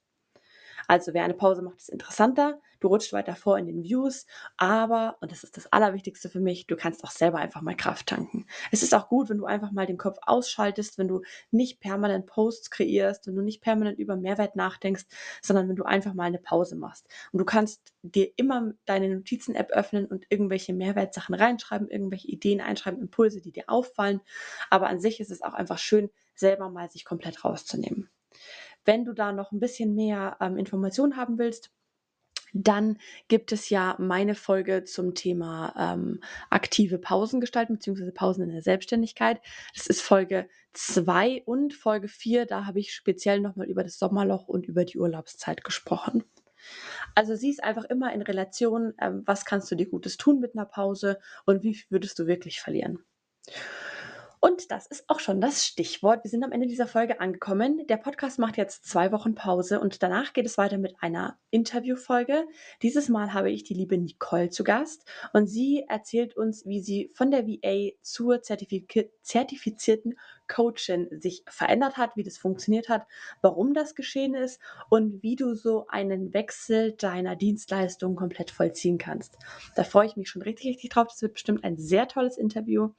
Also, 0.90 1.14
wer 1.14 1.24
eine 1.24 1.34
Pause 1.34 1.62
macht, 1.62 1.80
ist 1.80 1.90
interessanter. 1.90 2.60
Du 2.80 2.90
rutschst 2.90 3.14
weiter 3.14 3.36
vor 3.36 3.58
in 3.58 3.66
den 3.66 3.84
Views, 3.84 4.28
aber 4.58 5.18
und 5.22 5.32
das 5.32 5.44
ist 5.44 5.58
das 5.58 5.72
Allerwichtigste 5.72 6.30
für 6.30 6.40
mich, 6.40 6.68
du 6.68 6.76
kannst 6.76 7.04
auch 7.04 7.10
selber 7.12 7.40
einfach 7.40 7.62
mal 7.62 7.76
Kraft 7.76 8.08
tanken. 8.08 8.46
Es 8.72 8.84
ist 8.84 8.94
auch 8.94 9.08
gut, 9.10 9.30
wenn 9.30 9.38
du 9.40 9.46
einfach 9.46 9.72
mal 9.72 9.88
den 9.88 9.98
Kopf 9.98 10.18
ausschaltest, 10.22 10.98
wenn 11.00 11.08
du 11.08 11.22
nicht 11.52 11.80
permanent 11.80 12.28
Posts 12.28 12.70
kreierst, 12.70 13.26
wenn 13.28 13.36
du 13.36 13.42
nicht 13.42 13.62
permanent 13.62 13.98
über 13.98 14.16
Mehrwert 14.18 14.56
nachdenkst, 14.56 15.06
sondern 15.42 15.68
wenn 15.70 15.76
du 15.76 15.84
einfach 15.84 16.14
mal 16.14 16.30
'ne 16.30 16.38
Pause 16.40 16.76
machst. 16.76 17.08
Und 17.32 17.40
du 17.40 17.46
kannst 17.46 17.94
dir 18.04 18.30
immer 18.36 18.74
deine 18.86 19.10
Notizen-App 19.16 19.72
öffnen 19.72 20.06
und 20.06 20.26
irgendwelche 20.30 20.74
Mehrwertsachen 20.74 21.34
reinschreiben, 21.34 21.88
irgendwelche 21.90 22.28
Ideen 22.28 22.62
einschreiben, 22.62 23.02
Impulse, 23.02 23.42
die 23.42 23.52
dir 23.52 23.64
auffallen. 23.68 24.22
Aber 24.70 24.88
an 24.88 25.00
sich 25.00 25.20
ist 25.20 25.32
es 25.32 25.42
auch 25.42 25.54
einfach 25.54 25.80
schön, 25.80 26.10
selber 26.36 26.70
mal 26.70 26.90
sich 26.92 27.06
komplett 27.06 27.44
rauszunehmen. 27.46 28.10
Wenn 28.86 29.04
du 29.04 29.14
da 29.14 29.32
noch 29.32 29.52
'n 29.52 29.60
bisschen 29.60 29.96
mehr, 29.96 30.38
ähm, 30.40 30.58
Informationen 30.58 31.18
haben 31.18 31.38
willst, 31.40 31.72
dann 32.54 32.98
gibt 33.30 33.52
es 33.54 33.70
ja 33.70 33.96
meine 34.00 34.36
Folge 34.36 34.84
zum 34.86 35.16
Thema, 35.16 35.74
ähm, 35.78 36.22
aktive 36.52 37.00
Pausen 37.00 37.42
gestalten 37.42 37.74
beziehungsweise 37.76 38.12
Pausen 38.14 38.44
in 38.44 38.52
der 38.52 38.64
Selbstständigkeit. 38.64 39.42
Das 39.76 39.88
ist 39.88 40.02
Folge 40.02 40.50
2 40.74 41.44
und 41.46 41.74
Folge 41.76 42.08
4, 42.10 42.46
da 42.48 42.66
habe 42.66 42.80
ich 42.80 42.94
speziell 42.96 43.42
noch 43.42 43.56
mal 43.58 43.68
über 43.68 43.84
das 43.84 44.00
Sommerloch 44.00 44.48
und 44.50 44.68
über 44.68 44.86
die 44.86 45.00
Urlaubszeit 45.00 45.64
gesprochen. 45.64 46.24
Also, 47.16 47.36
sieh's 47.36 47.60
einfach 47.60 47.86
immer 47.86 48.14
in 48.14 48.22
Relation, 48.24 48.94
ähm, 49.02 49.24
was 49.26 49.46
kannst 49.46 49.72
du 49.72 49.76
dir 49.76 49.88
Gutes 49.90 50.18
tun 50.18 50.40
mit 50.42 50.56
'ner 50.56 50.66
Pause 50.66 51.20
und 51.46 51.64
wie 51.64 51.76
viel 51.76 51.88
würdest 51.92 52.20
du 52.20 52.28
wirklich 52.28 52.62
verlieren? 52.62 53.00
Und 54.46 54.70
das 54.70 54.86
ist 54.86 55.06
auch 55.10 55.20
schon 55.20 55.42
das 55.42 55.66
Stichwort. 55.66 56.24
Wir 56.24 56.30
sind 56.30 56.44
am 56.44 56.52
Ende 56.52 56.68
dieser 56.68 56.86
Folge 56.86 57.20
angekommen. 57.20 57.88
Der 57.88 57.98
Podcast 57.98 58.38
macht 58.38 58.58
jetzt 58.58 58.88
2 58.88 59.12
Wochen 59.12 59.34
Pause 59.34 59.80
und 59.80 60.04
danach 60.04 60.34
geht 60.34 60.46
es 60.46 60.60
weiter 60.60 60.78
mit 60.78 60.94
einer 61.00 61.40
Interviewfolge. 61.50 62.46
Dieses 62.84 63.10
Mal 63.10 63.34
habe 63.34 63.50
ich 63.50 63.64
die 63.64 63.74
liebe 63.74 63.98
Nicole 63.98 64.52
zu 64.52 64.64
Gast 64.64 65.10
und 65.34 65.48
sie 65.48 65.84
erzählt 65.90 66.38
uns, 66.38 66.64
wie 66.68 66.80
sie 66.80 67.10
von 67.16 67.32
der 67.32 67.48
VA 67.48 67.94
zur 68.04 68.44
zertifiki 68.44 69.10
zertifizierten 69.24 70.14
Coachin 70.48 71.08
sich 71.12 71.44
verändert 71.48 71.98
hat, 71.98 72.16
wie 72.16 72.24
das 72.24 72.38
funktioniert 72.38 72.90
hat, 72.90 73.06
warum 73.42 73.74
das 73.74 73.96
geschehen 73.96 74.36
ist 74.36 74.60
und 74.90 75.24
wie 75.24 75.36
du 75.36 75.56
so 75.56 75.88
einen 75.88 76.34
Wechsel 76.34 76.94
deiner 76.94 77.36
Dienstleistung 77.36 78.16
komplett 78.16 78.52
vollziehen 78.52 78.98
kannst. 78.98 79.38
Da 79.76 79.84
freue 79.84 80.08
ich 80.08 80.18
mich 80.18 80.30
schon 80.30 80.42
richtig, 80.42 80.68
richtig 80.68 80.90
drauf. 80.90 81.08
Das 81.08 81.22
wird 81.22 81.34
bestimmt 81.34 81.64
ein 81.64 81.78
sehr 81.78 82.08
tolles 82.08 82.38
Interview. 82.38 82.90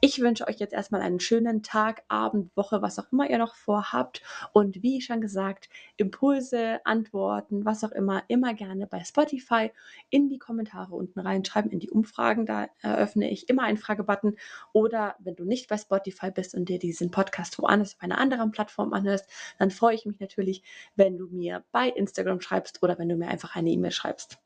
Ich 0.00 0.20
wünsche 0.20 0.46
euch 0.48 0.58
jetzt 0.58 0.74
erst 0.74 0.92
mal 0.92 1.00
einen 1.00 1.20
schönen 1.20 1.62
Tag, 1.62 2.02
Abend, 2.08 2.56
Woche, 2.56 2.82
was 2.82 2.98
auch 2.98 3.12
immer 3.12 3.30
ihr 3.30 3.38
noch 3.38 3.54
vorhabt. 3.54 4.22
Und 4.52 4.82
wie 4.82 5.00
schon 5.00 5.20
gesagt, 5.20 5.68
Impulse, 5.96 6.80
Antworten, 6.84 7.64
was 7.64 7.84
auch 7.84 7.92
immer, 7.92 8.22
immer 8.28 8.54
gerne 8.54 8.86
bei 8.86 9.04
Spotify 9.04 9.70
in 10.10 10.28
die 10.28 10.38
Kommentare 10.38 10.94
unten 10.94 11.20
reinschreiben, 11.20 11.70
in 11.70 11.78
die 11.78 11.90
Umfragen. 11.90 12.46
Da 12.46 12.68
eröffne 12.80 13.30
ich 13.30 13.48
immer 13.48 13.62
einen 13.62 13.78
Fragebutton. 13.78 14.36
Oder 14.72 15.14
wenn 15.20 15.36
du 15.36 15.44
nicht 15.44 15.68
bei 15.68 15.76
Spotify 15.76 16.30
bist 16.30 16.54
und 16.54 16.68
dir 16.68 16.79
diesen 16.82 17.10
Podcast 17.10 17.58
woanders 17.58 17.94
auf 17.94 18.02
einer 18.02 18.18
anderen 18.18 18.50
Plattform 18.50 18.92
anhörst, 18.92 19.28
dann 19.58 19.70
freue 19.70 19.94
ich 19.94 20.06
mich 20.06 20.18
natürlich, 20.20 20.62
wenn 20.96 21.16
du 21.16 21.28
mir 21.28 21.64
bei 21.72 21.88
Instagram 21.88 22.40
schreibst 22.40 22.82
oder 22.82 22.98
wenn 22.98 23.08
du 23.08 23.16
mir 23.16 23.28
einfach 23.28 23.54
eine 23.56 23.70
E-Mail 23.70 23.92
schreibst. 23.92 24.38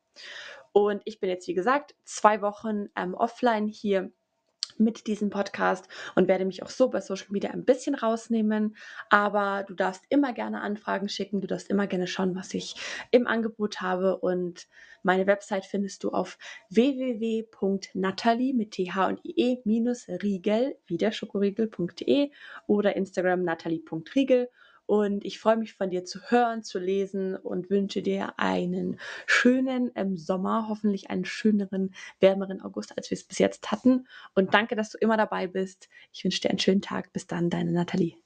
Und 0.71 1.01
ich 1.05 1.19
bin 1.19 1.29
jetzt, 1.29 1.47
wie 1.47 1.53
gesagt, 1.53 1.95
zwei 2.03 2.41
Wochen 2.41 2.89
ähm, 2.95 3.13
offline 3.13 3.67
hier 3.67 4.11
mit 4.77 5.07
diesem 5.07 5.29
Podcast 5.29 5.87
und 6.15 6.27
werde 6.27 6.45
mich 6.45 6.63
auch 6.63 6.69
so 6.69 6.89
bei 6.89 7.01
Social 7.01 7.27
Media 7.29 7.51
ein 7.51 7.65
bisschen 7.65 7.95
rausnehmen. 7.95 8.75
Aber 9.09 9.63
du 9.67 9.73
darfst 9.73 10.03
immer 10.09 10.33
gerne 10.33 10.61
Anfragen 10.61 11.09
schicken, 11.09 11.41
du 11.41 11.47
darfst 11.47 11.69
immer 11.69 11.87
gerne 11.87 12.07
schauen, 12.07 12.35
was 12.35 12.53
ich 12.53 12.75
im 13.11 13.27
Angebot 13.27 13.81
habe. 13.81 14.17
Und 14.17 14.67
meine 15.03 15.27
Website 15.27 15.65
findest 15.65 16.03
du 16.03 16.11
auf 16.11 16.37
www.natalie 16.69 18.53
mit 18.53 18.71
th 18.71 18.95
und 19.07 19.19
ie 19.23 19.61
minus 19.63 20.07
riegel, 20.07 20.77
wie 20.87 20.97
der 20.97 21.11
Schokoriegel.de 21.11 22.31
oder 22.67 22.95
Instagram 22.95 23.43
natalie.riegel. 23.43 24.49
Und 24.85 25.25
ich 25.25 25.39
freue 25.39 25.57
mich 25.57 25.73
von 25.73 25.89
dir 25.89 26.05
zu 26.05 26.19
hören, 26.29 26.63
zu 26.63 26.79
lesen 26.79 27.35
und 27.35 27.69
wünsche 27.69 28.01
dir 28.01 28.37
einen 28.37 28.99
schönen 29.25 29.91
ähm, 29.95 30.17
Sommer, 30.17 30.67
hoffentlich 30.69 31.09
einen 31.09 31.25
schöneren, 31.25 31.93
wärmeren 32.19 32.61
August, 32.61 32.97
als 32.97 33.09
wir 33.09 33.15
es 33.15 33.23
bis 33.23 33.39
jetzt 33.39 33.71
hatten. 33.71 34.07
Und 34.35 34.53
danke, 34.53 34.75
dass 34.75 34.91
du 34.91 34.97
immer 34.99 35.17
dabei 35.17 35.47
bist. 35.47 35.89
Ich 36.13 36.23
wünsche 36.23 36.41
dir 36.41 36.49
einen 36.49 36.59
schönen 36.59 36.81
Tag. 36.81 37.13
Bis 37.13 37.27
dann, 37.27 37.49
deine 37.49 37.71
Nathalie. 37.71 38.24